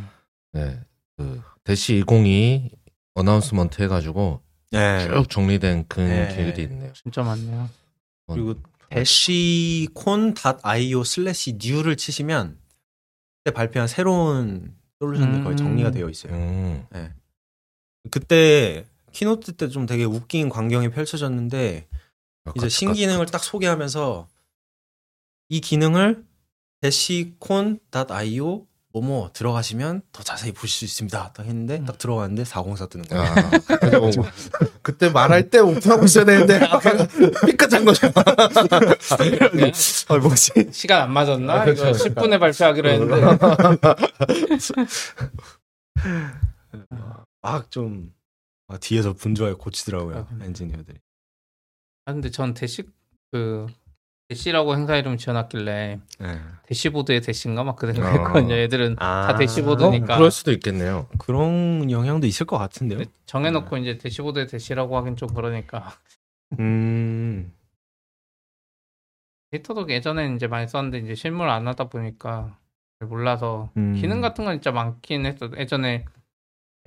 [0.53, 0.81] 네,
[1.17, 2.71] 그 대시 2022
[3.15, 4.41] announcement 해가지고
[4.73, 5.07] 네.
[5.09, 6.35] 쭉 정리된 글 네.
[6.35, 6.93] 계획이 있네요.
[6.93, 7.69] 진짜 많네요.
[8.27, 8.55] 그리고
[8.91, 12.59] dashcon.io slash new를 치시면
[13.45, 15.57] 그때 발표한 새로운 솔루션들 거의 음.
[15.57, 16.33] 정리가 되어 있어요.
[16.33, 16.87] 음,
[18.11, 21.87] 그때 keynote 때 좀 되게 웃긴 광경이 펼쳐졌는데 이제
[22.45, 24.29] 아까- 신기능을 딱 소개하면서
[25.49, 26.25] 이 기능을
[26.81, 31.33] dashcon.io 뭐뭐 들어가시면 더 자세히 보실 수 있습니다.
[31.33, 33.25] 딱 했는데 딱 들어갔는데 404 뜨는 거예요.
[33.25, 34.11] 아, 그때, 뭐,
[34.83, 36.79] 그때 말할 때 오픈하고 있어야 되는데 아,
[37.45, 38.07] 삐끗한 거죠.
[40.09, 40.53] 아, 뭐지?
[40.71, 41.63] 시간 안 맞았나?
[41.63, 41.91] 아, 그쵸.
[41.91, 43.17] 10분에 발표하기로 했는데
[47.43, 48.15] 막좀
[48.69, 50.99] 아, 뒤에서 분주하게 고치더라고요 아, 엔지니어들이.
[52.07, 52.85] 아 근데 전 대시
[53.33, 53.67] 그
[54.29, 56.41] 대시라고 행사 이름 지어놨길래 네.
[56.67, 58.55] 대시보드의 대시인가 막 그 생각했거든요.
[58.55, 58.59] 아.
[58.59, 59.27] 애들은 아.
[59.27, 60.15] 다 대시보드니까.
[60.15, 61.07] 어, 그럴 수도 있겠네요.
[61.19, 63.03] 그런 영향도 있을 것 같은데요.
[63.27, 65.93] 정해놓고 이제 대시보드의 대시라고 하긴 좀 그러니까
[66.59, 67.53] 음.
[69.51, 72.57] 데이터도 예전에 이제 많이 썼는데 이제 실물 안 하다 보니까
[72.99, 73.95] 잘 몰라서 음.
[73.95, 75.51] 기능 같은 건 진짜 많긴 했어.
[75.59, 76.05] 예전에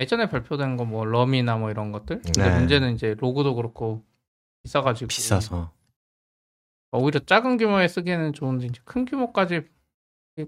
[0.00, 2.20] 예전에 발표된 거 뭐 럼이나 뭐 이런 것들.
[2.22, 2.58] 근데 네.
[2.58, 4.02] 문제는 이제 로고도 그렇고
[4.64, 5.70] 비싸가지고 비싸서.
[6.92, 9.62] 오히려 작은 규모에 쓰기에는 좋은데 이제 큰 규모까지
[10.36, 10.46] 좀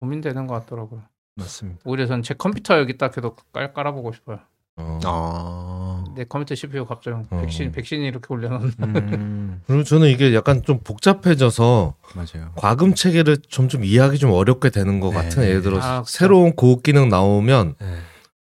[0.00, 1.02] 고민되는 것 같더라고요.
[1.36, 1.80] 맞습니다.
[1.84, 4.38] 오히려 전 제 컴퓨터 여기다 계속 깔, 깔아보고 싶어요.
[4.76, 4.98] 어.
[5.04, 6.04] 아.
[6.14, 7.40] 내 컴퓨터 CPU 갑자기 어.
[7.40, 8.72] 백신 백신이 이렇게 올려놓는.
[8.82, 9.62] 음.
[9.66, 12.52] 그리고 저는 이게 약간 좀 복잡해져서 맞아요.
[12.56, 15.14] 과금 체계를 점점 이해하기 좀 어렵게 되는 것 네.
[15.16, 16.02] 같은 예를 들어 아.
[16.06, 17.98] 새로운 고급 기능 나오면 네.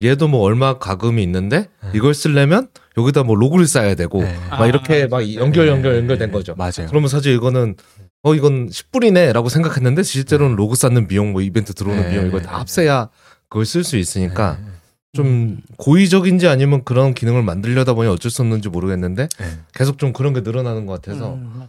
[0.04, 1.92] 얘도 뭐 얼마 과금이 있는데 네.
[1.94, 2.70] 이걸 쓰려면
[3.00, 4.36] 여기다 뭐 로그를 쌓아야 되고 네.
[4.50, 5.40] 막 아, 이렇게 막 그쵸.
[5.40, 6.00] 연결 연결 네.
[6.00, 6.56] 연결된 거죠.
[6.56, 6.88] 맞아요.
[6.88, 7.76] 그러면 사실 이거는
[8.24, 12.10] 어 이건 10불이네라고 생각했는데 실제로는 로그 쌓는 비용 뭐 이벤트 들어오는 네.
[12.12, 13.10] 비용 이걸 다 합세야
[13.48, 14.70] 그걸 쓸 수 있으니까 네.
[15.14, 19.46] 좀 고의적인지 아니면 그런 기능을 만들려다 보니 어쩔 수 없는지 모르겠는데 네.
[19.74, 21.68] 계속 좀 그런 게 늘어나는 것 같아서 음,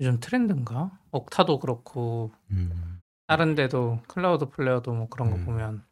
[0.00, 0.90] 요즘 트렌드인가?
[1.12, 2.98] 옥타도 그렇고 음.
[3.26, 5.44] 다른 데도 Cloudflare도 뭐 그런 거 음.
[5.44, 5.82] 보면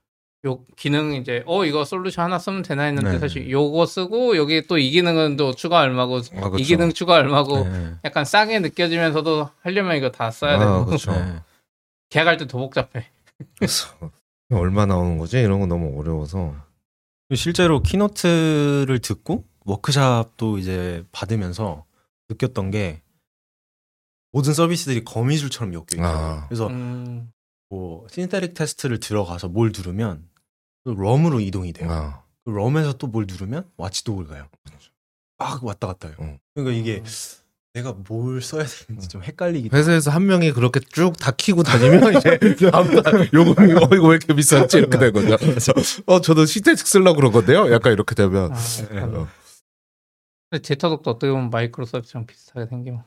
[0.46, 3.18] 요 기능 이제 어 이거 솔루션 하나 쓰면 되나 했는데 네.
[3.18, 6.58] 사실 요거 쓰고 여기 또 이 기능은 또 추가 얼마고 아, 그쵸.
[6.58, 7.94] 이 기능 추가 얼마고 네.
[8.04, 10.96] 약간 싸게 느껴지면서도 하려면 이거 다 써야 아, 되고.
[11.12, 11.42] 네.
[12.10, 13.10] 계약할 때 더 복잡해.
[13.58, 13.88] 그래서
[14.52, 16.54] 얼마 나오는 거지 이런 거 너무 어려워서
[17.34, 21.84] 실제로 keynote를 듣고 워크샵도 이제 받으면서
[22.30, 23.02] 느꼈던 게
[24.32, 26.06] 모든 서비스들이 거미줄처럼 엮여 있어요.
[26.06, 26.46] 아.
[26.48, 27.30] 그래서 음,
[27.70, 30.28] 뭐 신테릭 테스트를 들어가서 뭘 누르면
[30.84, 31.90] 또 럼으로 이동이 돼요.
[31.90, 34.48] 아, 그 럼에서 또 뭘 누르면 와치독을 가요.
[35.38, 36.16] 막 왔다 갔다 해요.
[36.20, 36.38] 응.
[36.54, 37.02] 그러니까 이게
[37.74, 39.68] 내가 뭘 써야 되는지 좀 헷갈리기.
[39.72, 42.38] 회사에서 한 명이 그렇게 쭉 다 키고 다니면 이제
[42.70, 45.36] 다음 달 요금이 어 이거 왜 이렇게 비쌌지 이렇게 되거든요.
[46.06, 47.70] 어 저도 시테틱 쓰려고 그러거든요.
[47.72, 48.58] 약간 이렇게 되면 아,
[48.94, 48.98] 예.
[49.00, 49.28] 어.
[50.50, 53.04] 근데 Datadog도 어떻게 보면 Microsoft랑 비슷하게 생기면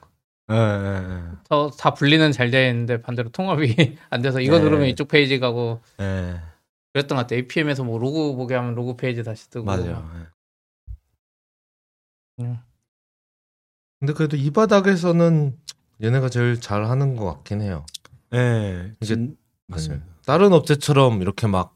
[0.52, 1.22] 예, 예, 예.
[1.50, 4.64] 더다 분리는 잘 되어 있는데 반대로 통합이 안 돼서 이거 네.
[4.64, 6.40] 누르면 이쪽 페이지 가고 예.
[6.94, 7.36] 그랬던 것 같아.
[7.36, 10.10] APM에서 뭐 로그 보게 하면 로그 페이지 다시 뜨고 맞아요.
[12.42, 12.44] 예.
[12.46, 12.58] 음.
[14.00, 15.58] 근데 그래도 이 바닥에서는
[16.04, 17.86] 얘네가 제일 잘 하는 것 같긴 해요.
[18.34, 18.94] 예.
[19.02, 19.38] 이제- 진-.
[19.92, 20.04] 음.
[20.26, 21.76] 다른 업체처럼 이렇게 막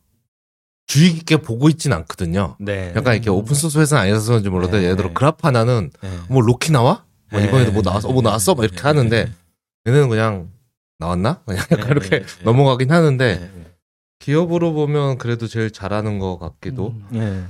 [0.87, 2.57] 주의 깊게 보고 있진 않거든요.
[2.59, 2.93] 네.
[2.95, 3.35] 약간 이렇게 음.
[3.35, 4.83] 오픈 소스 회사는 아니어서 그런지 몰라도 네.
[4.83, 6.09] 예를 들어 Grafana는 예.
[6.29, 7.05] 뭐 Loki 나와?
[7.35, 7.47] 뭐 예.
[7.47, 8.07] 이번에도 뭐 나왔어?
[8.07, 8.55] 어, 뭐 나왔어?
[8.55, 8.81] 막 이렇게 예.
[8.81, 9.31] 하는데
[9.87, 10.51] 얘네는 그냥
[10.97, 11.41] 나왔나?
[11.45, 12.25] 그냥 약간 예, 이렇게.
[12.43, 13.65] 넘어가긴 하는데 예.
[14.19, 16.95] 기업으로 보면 그래도 제일 잘하는 것 같기도.
[17.11, 17.49] 음.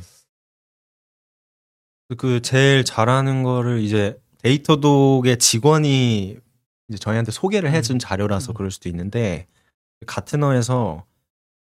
[2.10, 2.16] 예.
[2.18, 6.38] 그 제일 잘하는 거를 이제 Datadog의 직원이
[6.88, 8.54] 이제 저희한테 소개를 해준 자료라서 음.
[8.54, 9.48] 그럴 수도 있는데
[10.06, 11.04] Gartner에서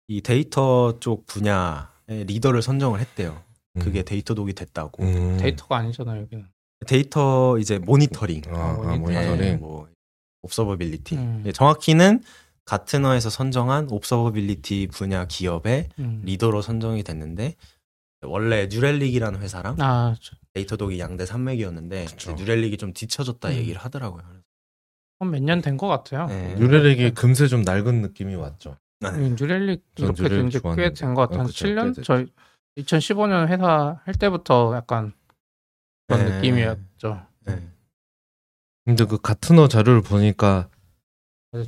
[0.06, 3.42] 이 데이터 쪽 분야의 리더를 선정을 했대요.
[3.80, 5.02] 그게 Datadog이 됐다고.
[5.02, 5.36] 음.
[5.38, 6.46] 데이터가 아니잖아요 여기는.
[6.86, 9.00] 데이터 이제 모니터링, 아, 아, 모니터링.
[9.02, 9.42] 모니터링.
[9.44, 9.88] 예, 뭐
[10.42, 11.16] observability.
[11.16, 11.42] 음.
[11.46, 12.22] 예, 정확히는
[12.64, 16.22] Gartner에서 선정한 observability 분야 기업의 음.
[16.24, 17.56] 리더로 선정이 됐는데
[18.22, 22.06] 원래 New Relic이라는 회사랑 아 저- Datadog이 양대 산맥이었는데.
[22.36, 23.54] New Relic이 좀 뒤쳐졌다 음.
[23.54, 24.22] 얘기를 하더라고요.
[25.20, 26.26] 몇 년 된 것 같아요.
[26.28, 26.54] 네.
[26.58, 28.76] New Relic이 금세 좀 낡은 느낌이 왔죠.
[29.04, 30.88] 음, New Relic 전 이렇게 New Relic 된지 좋아하는데.
[30.90, 31.38] 꽤된 것 같아요.
[31.38, 31.94] 아, 한 그쵸, 7년?
[31.96, 32.26] 꽤 저희
[32.78, 35.12] 2015년 회사 할 때부터 약간
[36.10, 36.36] 그런 네.
[36.36, 37.22] 느낌이었죠.
[37.46, 37.62] 네.
[38.84, 40.68] 근데 그 Gartner 자료를 보니까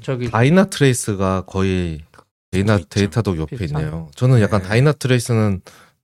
[0.03, 2.01] 저기 Dyna trace가 거의
[2.51, 2.88] 데이나 있죠.
[2.89, 3.82] Datadog 옆에 비슷한.
[3.82, 4.11] 있네요.
[4.16, 4.68] 저는 약간 네.
[4.68, 5.61] Dynatrace는 New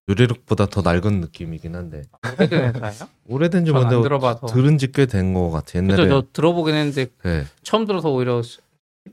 [0.08, 2.02] Relic보다 더 낡은 느낌이긴 한데
[2.38, 3.08] 오래된 회사예요?
[3.26, 4.46] 오래된지 전안 뭔데 들어봐서.
[4.46, 5.78] 들은 지 꽤 된 것 같아.
[5.78, 7.44] 옛날에 저 들어보긴 했는데 네.
[7.62, 8.40] 처음 들어서 오히려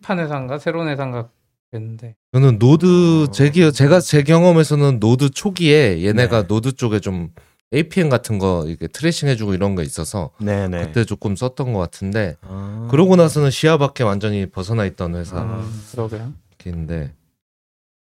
[0.01, 1.29] 힙한 회사인가 새로운 회사인가
[1.71, 3.31] 됐는데 저는 Node 어.
[3.31, 6.47] 제 기, 제가 제 경험에서는 Node 초기에 얘네가 네.
[6.47, 7.33] Node 쪽에 좀
[7.75, 10.87] APM 같은 거 이렇게 tracing 해주고 이런 거 있어서 네네.
[10.87, 12.87] 그때 조금 썼던 것 같은데 아.
[12.89, 15.59] 그러고 나서는 시야 밖에 완전히 벗어나 있던 회사 아.
[15.59, 16.33] 음, 그러게요.
[16.65, 17.13] 인데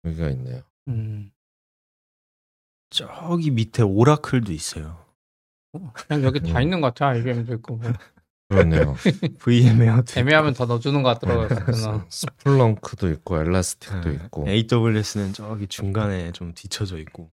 [0.04, 0.62] 여기가 있네요.
[0.88, 1.30] 음.
[2.90, 4.98] 저기 밑에 Oracle도 있어요.
[5.94, 6.62] 그냥 여기 다 음.
[6.62, 7.08] 있는 것 같아.
[7.08, 7.92] IBM도 있고 뭐.
[8.50, 8.94] 그렇네요.
[9.38, 11.48] VMware 애매하면 더 넣어주는 것 같더라고요.
[11.48, 12.06] 네.
[12.11, 14.14] Splunk도 있고 Elastic도 네.
[14.16, 17.30] 있고 AWS는 저기 중간에 좀 뒤쳐져 있고.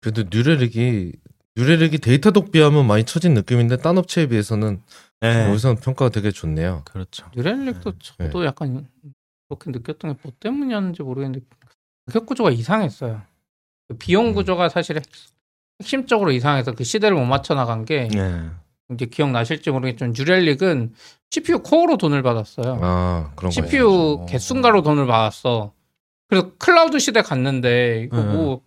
[0.00, 1.12] 그래도 New Relic이
[1.56, 4.80] New Relic이 Datadog 비하면 많이 처진 느낌인데 딴 업체에 비해서는
[5.20, 5.48] 네.
[5.48, 6.82] 여기서는 평가가 되게 좋네요.
[6.84, 7.26] 그렇죠.
[7.36, 7.98] New Relic도 네.
[8.26, 8.86] 저도 약간
[9.48, 11.44] 그렇게 느꼈던 게 뭐 때문이었는지 모르겠는데
[12.06, 13.20] 가격 구조가 이상했어요.
[13.88, 14.34] 그 비용 음.
[14.34, 15.04] 구조가 사실 핵-
[15.82, 18.48] 핵심적으로 이상해서 그 시대를 못 맞춰 나간 게 네.
[18.92, 20.94] 이제 기억나실지 모르겠지만 New Relic은
[21.30, 22.78] CPU 코어로 돈을 받았어요.
[22.82, 24.26] 아 그런 거 CPU.
[24.28, 25.72] 개순가로 돈을 받았어.
[26.28, 28.32] 그래서 클라우드 시대 갔는데 이거 네.
[28.32, 28.62] 뭐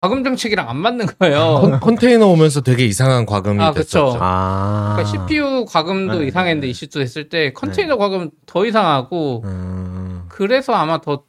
[0.00, 1.60] 과금 정책이랑 안 맞는 거예요.
[1.60, 3.80] 컨, 컨테이너 오면서 되게 이상한 과금이 아, 그쵸.
[3.82, 4.18] 됐었죠.
[4.20, 4.96] 아.
[4.96, 6.70] 그러니까 CPU 과금도 네, 이상했는데 네.
[6.70, 10.22] 이슈도 됐을 때 컨테이너 과금 더 이상하고 음.
[10.28, 11.24] 그래서 아마 더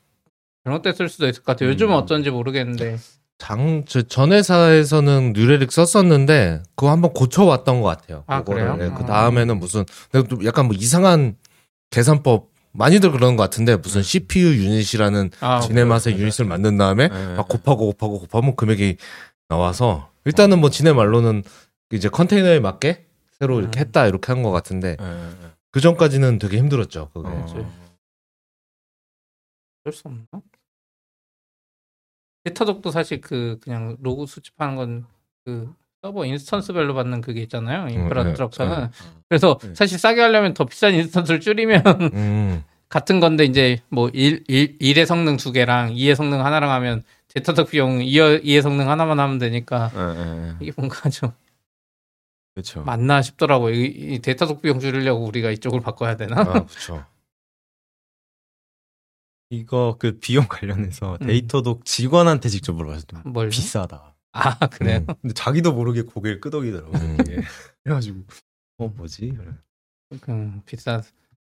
[0.64, 1.70] 잘못됐을 수도 있을 것 같아요.
[1.70, 1.98] 요즘은 음.
[2.00, 2.98] 어쩐지 모르겠는데.
[3.40, 8.24] 장, 저, 전 회사에서는 뉴렐릭 썼었는데, 그거 한번 고쳐왔던 것 같아요.
[8.28, 8.78] 아, 그래요?
[8.78, 9.06] 그 아.
[9.08, 11.36] 다음에는 무슨, 근데 또 약간 뭐 이상한
[11.90, 16.24] 계산법, 많이들 그러는 것 같은데, 무슨 CPU 유닛이라는 아, 지네 맛의 그래요.
[16.28, 17.36] 유닛을 만든 다음에, 네.
[17.36, 18.98] 막 곱하고 곱하고 곱하면 금액이
[19.50, 21.44] 나와서, 일단은 뭐 지네 말로는
[21.92, 23.06] 이제 컨테이너에 맞게
[23.40, 23.82] 새로 이렇게 음.
[23.82, 25.30] 했다, 이렇게 한 것 같은데, 네.
[25.72, 27.28] 그 전까지는 되게 힘들었죠, 그게.
[27.30, 27.46] 어.
[27.46, 27.56] 그치.
[29.84, 30.26] 어쩔 수 없나?
[32.44, 35.06] Datadog도 사실 그 그냥 로그 수집하는 건
[35.44, 37.88] 그 서버 instance별로 받는 그게 있잖아요.
[37.88, 38.82] 인프라스트럭처는.
[38.82, 38.90] 네,
[39.30, 39.76] 그래서 네.
[39.76, 41.84] 사실 싸게 하려면 더 비싼 instance를 줄이면
[42.14, 47.04] 음, 같은 건데 이제 뭐 1, 일 1의 성능 두 개랑 2의 성능 하나랑 하면
[47.28, 50.56] Datadog 비용 2의, 2의 성능 하나만 하면 되니까 네, 네, 네.
[50.60, 51.32] 이게 뭔가 좀
[52.56, 52.84] 그렇죠.
[52.84, 53.76] 맞나 싶더라고요.
[53.76, 56.42] 이, 이 Datadog 비용 줄이려고 우리가 이쪽을 바꿔야 되나?
[56.42, 57.06] 아, 그쵸.
[59.52, 61.28] 이거 그 비용 관련해서 음.
[61.28, 63.22] Datadog 직원한테 직접 물어봤어요.
[63.26, 63.50] 뭘?
[63.50, 64.16] 비싸다.
[64.34, 65.00] 아 그래요?
[65.08, 65.16] 음.
[65.22, 67.02] 근데 자기도 모르게 고개를 끄덕이더라고요.
[67.02, 67.18] 음.
[67.22, 67.42] 이게.
[67.84, 68.20] 그래가지고
[68.80, 69.38] 어 뭐지?
[70.22, 71.02] 그 비싼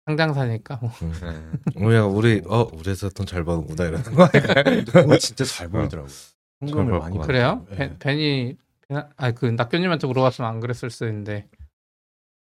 [0.07, 0.91] 상장사니까 뭐.
[1.21, 1.85] 네.
[1.85, 4.85] 우리가, 우리, 어, 우리 회사 돈 잘 버는구나, 이러는 거 아닐까요?
[4.85, 5.69] 그거 진짜 잘.
[5.69, 6.07] 잘
[6.61, 7.67] 현금을 벌 많이 것 그래요?
[7.71, 8.57] 벤- 벤이
[9.17, 11.49] 아그 낙교님한테 물어봤으면 안 그랬을 수 있는데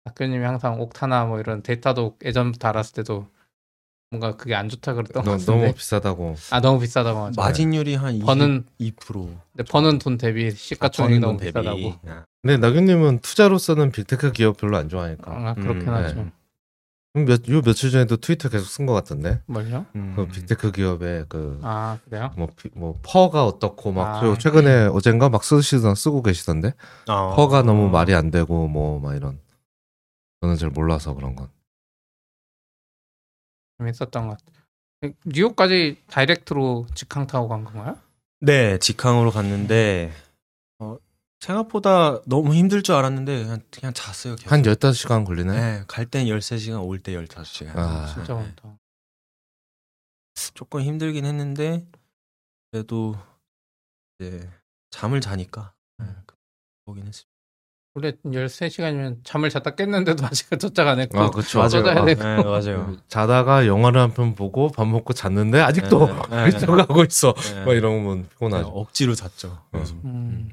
[0.05, 3.27] 낙교님이 항상 옥타나 뭐 이런 데이터도 예전부터 알았을 때도
[4.13, 6.35] 뭔가 그게 안 좋다 그랬던 것 너, 같은데 너무 비싸다고.
[6.51, 7.41] 아 너무 비싸다고 하죠.
[7.41, 8.25] 마진율이 한 22%.
[8.25, 9.37] 버는 2%.
[9.55, 11.93] 근데 버는 돈 대비 시가총액이 너무 비싸다고.
[12.07, 15.31] 아, 근데 나균님은 투자로서는 빅테크 기업 별로 안 좋아하니까.
[15.31, 16.15] 아, 그렇긴 음, 하죠.
[16.15, 16.31] 네.
[17.15, 19.41] 음, 몇, 요 며칠 전에도 트위터 계속 쓴 것 같던데.
[19.47, 19.85] 뭘요?
[19.95, 20.13] 음.
[20.15, 22.31] 그 빅테크 기업의 그, 아 그래요?
[22.37, 24.19] 뭐, 피- 뭐, 퍼가 어떻고 막, 아.
[24.19, 26.73] 저 최근에 어젠가 막 쓰시던, 쓰고 계시던데.
[27.07, 27.33] 아.
[27.35, 29.39] PER가 너무 말이 안 되고, 뭐, 막 이런.
[30.41, 31.49] 저는 잘 몰라서 그런 건.
[33.77, 35.13] 재밌었던 것 같아요.
[35.25, 37.97] 뉴욕까지 direct로 직항 타고 간 건가요?
[38.39, 40.13] 네, 직항으로 갔는데
[40.79, 40.97] 어,
[41.39, 44.35] 생각보다 너무 힘들 줄 알았는데 그냥, 그냥 잤어요.
[44.35, 44.51] 계속.
[44.51, 45.53] 한 15시간 걸리네.
[45.79, 47.77] 네, 갈 땐 13시간, 올 때 15시간.
[47.77, 48.05] 아.
[48.13, 48.77] 진짜 많다.
[50.53, 51.85] 조금 힘들긴 했는데
[52.71, 53.15] 그래도
[54.19, 54.49] 이제
[54.91, 56.05] 잠을 자니까 네,
[56.85, 57.32] 보긴 했습니다.
[57.95, 61.59] 원래 13시간이면 잠을 잤다 깼는데도 아직 도착 안 했고 아, 그쵸.
[61.59, 61.85] 맞아요.
[61.99, 62.15] 아, 네.
[62.15, 62.97] 네, 맞아요.
[63.07, 67.33] 자다가 영화를 한 편 보고 밥 먹고 잤는데 아직도 네, 네, 가고 있어.
[67.33, 67.65] 네.
[67.65, 68.67] 막 이러면 네, 피곤하죠.
[68.67, 69.59] 억지로 잤죠.
[69.71, 69.93] 그래서.
[70.05, 70.49] 음.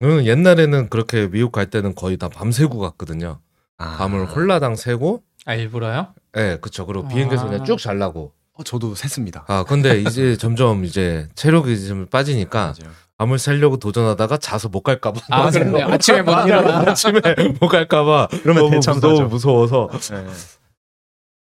[0.00, 3.40] 저는 옛날에는 그렇게 미국 갈 때는 거의 다 밤새고 갔거든요.
[3.78, 3.96] 아.
[3.96, 6.14] 밤을 홀라당 새고, 아 일부러요?
[6.36, 6.86] 예, 네, 그쵸.
[6.86, 7.48] 그리고 비행기에서 아.
[7.48, 8.32] 그냥 쭉 잘라고.
[8.52, 9.44] 어, 저도 샜습니다.
[9.48, 12.94] 아, 근데 이제 점점 이제 체력이 좀 빠지니까 맞아요.
[13.18, 15.20] 밤을 새려고 도전하다다가 자서 못 갈까봐.
[15.30, 16.90] 아 그런데 아침에 못 일어나.
[16.90, 17.20] 아침에
[17.60, 18.28] 못 갈까봐.
[18.42, 19.26] 그러면 너무 대참사죠.
[19.28, 20.14] 무서워, 무서워서.
[20.14, 20.26] 네.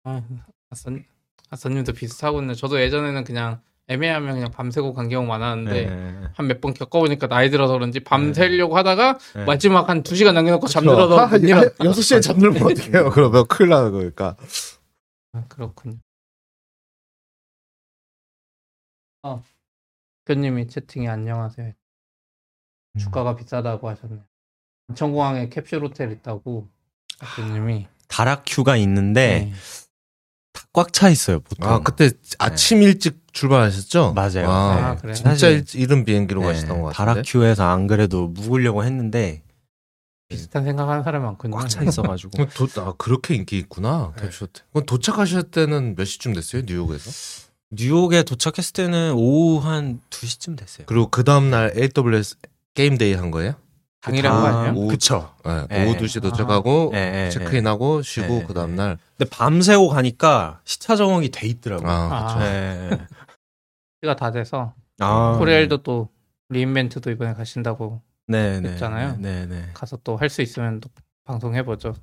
[0.04, 0.22] 아,
[0.70, 1.04] 아선
[1.50, 2.54] 아선님도 비슷하군요.
[2.54, 6.20] 저도 예전에는 그냥 애매하면 그냥 밤새고 간 경우 많았는데 네.
[6.34, 9.44] 한몇 번 겪어보니까 나이 들어서 그런지 밤 새려고 하다가 네.
[9.44, 11.68] 마지막 한 2시간 남겨놓고 잠들어서 못 일어나.
[11.68, 13.10] 6시에 잠들면 어떡해요.
[13.14, 14.36] 그러면 큰일 나는 거니까.
[15.32, 15.96] 아, 그렇군요.
[19.22, 19.42] 어,
[20.26, 21.68] 교님이 채팅에 안녕하세요.
[21.68, 22.98] 음.
[22.98, 24.24] 주가가 비싸다고 하셨네요.
[24.90, 26.68] 인천공항에 캡슐 호텔 있다고
[27.36, 29.52] 교님이 다락큐가 있는데 네.
[30.72, 31.68] 꽉차 있어요, 보통.
[31.68, 34.12] 아, 그때 아침 일찍 출발하셨죠?
[34.14, 34.50] 맞아요.
[34.50, 35.14] 아, 아, 그래요?
[35.14, 36.96] 진짜 일, 이른 비행기로 네, 가시던 것 같은데.
[36.96, 39.42] 다락큐에서 안 그래도 묵으려고 했는데
[40.28, 41.54] 비슷한 생각하는 사람 많군요.
[41.56, 44.12] 꽉 차 있어가지고 그럼 도, 아, 그렇게 인기 있구나.
[44.16, 44.22] 네.
[44.28, 44.86] 캡슐 호텔.
[44.86, 46.62] 도착하실 때는 몇 시쯤 됐어요?
[46.66, 47.10] 뉴욕에서?
[47.70, 50.86] 뉴욕에 도착했을 때는 오후 한 2시쯤 됐어요.
[50.86, 52.36] 그리고 그 다음날 AWS
[52.74, 53.54] 게임데이 한 거예요?
[54.00, 54.74] 당일에 한거 아니에요?
[54.76, 55.34] 오후- 그쵸.
[55.44, 55.84] 네, 네.
[55.86, 61.30] 오후 2시 도착하고 네, 네, 체크인하고 쉬고 네, 그 다음날 근데 밤새고 가니까 시차 정확이
[61.30, 61.88] 돼 있더라고요.
[61.90, 62.26] 아, 아.
[62.26, 62.38] 그쵸.
[62.38, 62.90] 네.
[64.02, 66.08] 시가 다 돼서 아, 코리엘도 또
[66.50, 69.16] 리인벤트도 이번에 가신다고 네, 네, 했잖아요.
[69.18, 69.70] 네, 네.
[69.74, 70.88] 가서 또 할 수 있으면 또
[71.24, 71.94] 방송해보죠.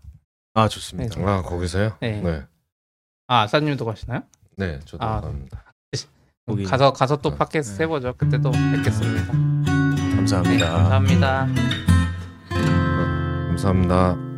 [0.55, 1.15] 아 좋습니다.
[1.19, 1.25] 네.
[1.25, 1.95] 아, 거기서요?
[2.01, 2.19] 네.
[2.21, 2.43] 네.
[3.27, 4.23] 아 아싸님도 가시나요?
[4.57, 5.21] 네, 저도 아.
[5.21, 5.63] 갑니다.
[6.45, 7.83] 거기- 가서 가서 또 어, 팟캐스트 네.
[7.83, 8.13] 해보죠.
[8.17, 9.31] 그때 또 뵙겠습니다.
[9.33, 10.71] 네, 감사합니다.
[10.73, 11.47] 감사합니다.
[13.47, 14.32] 감사합니다.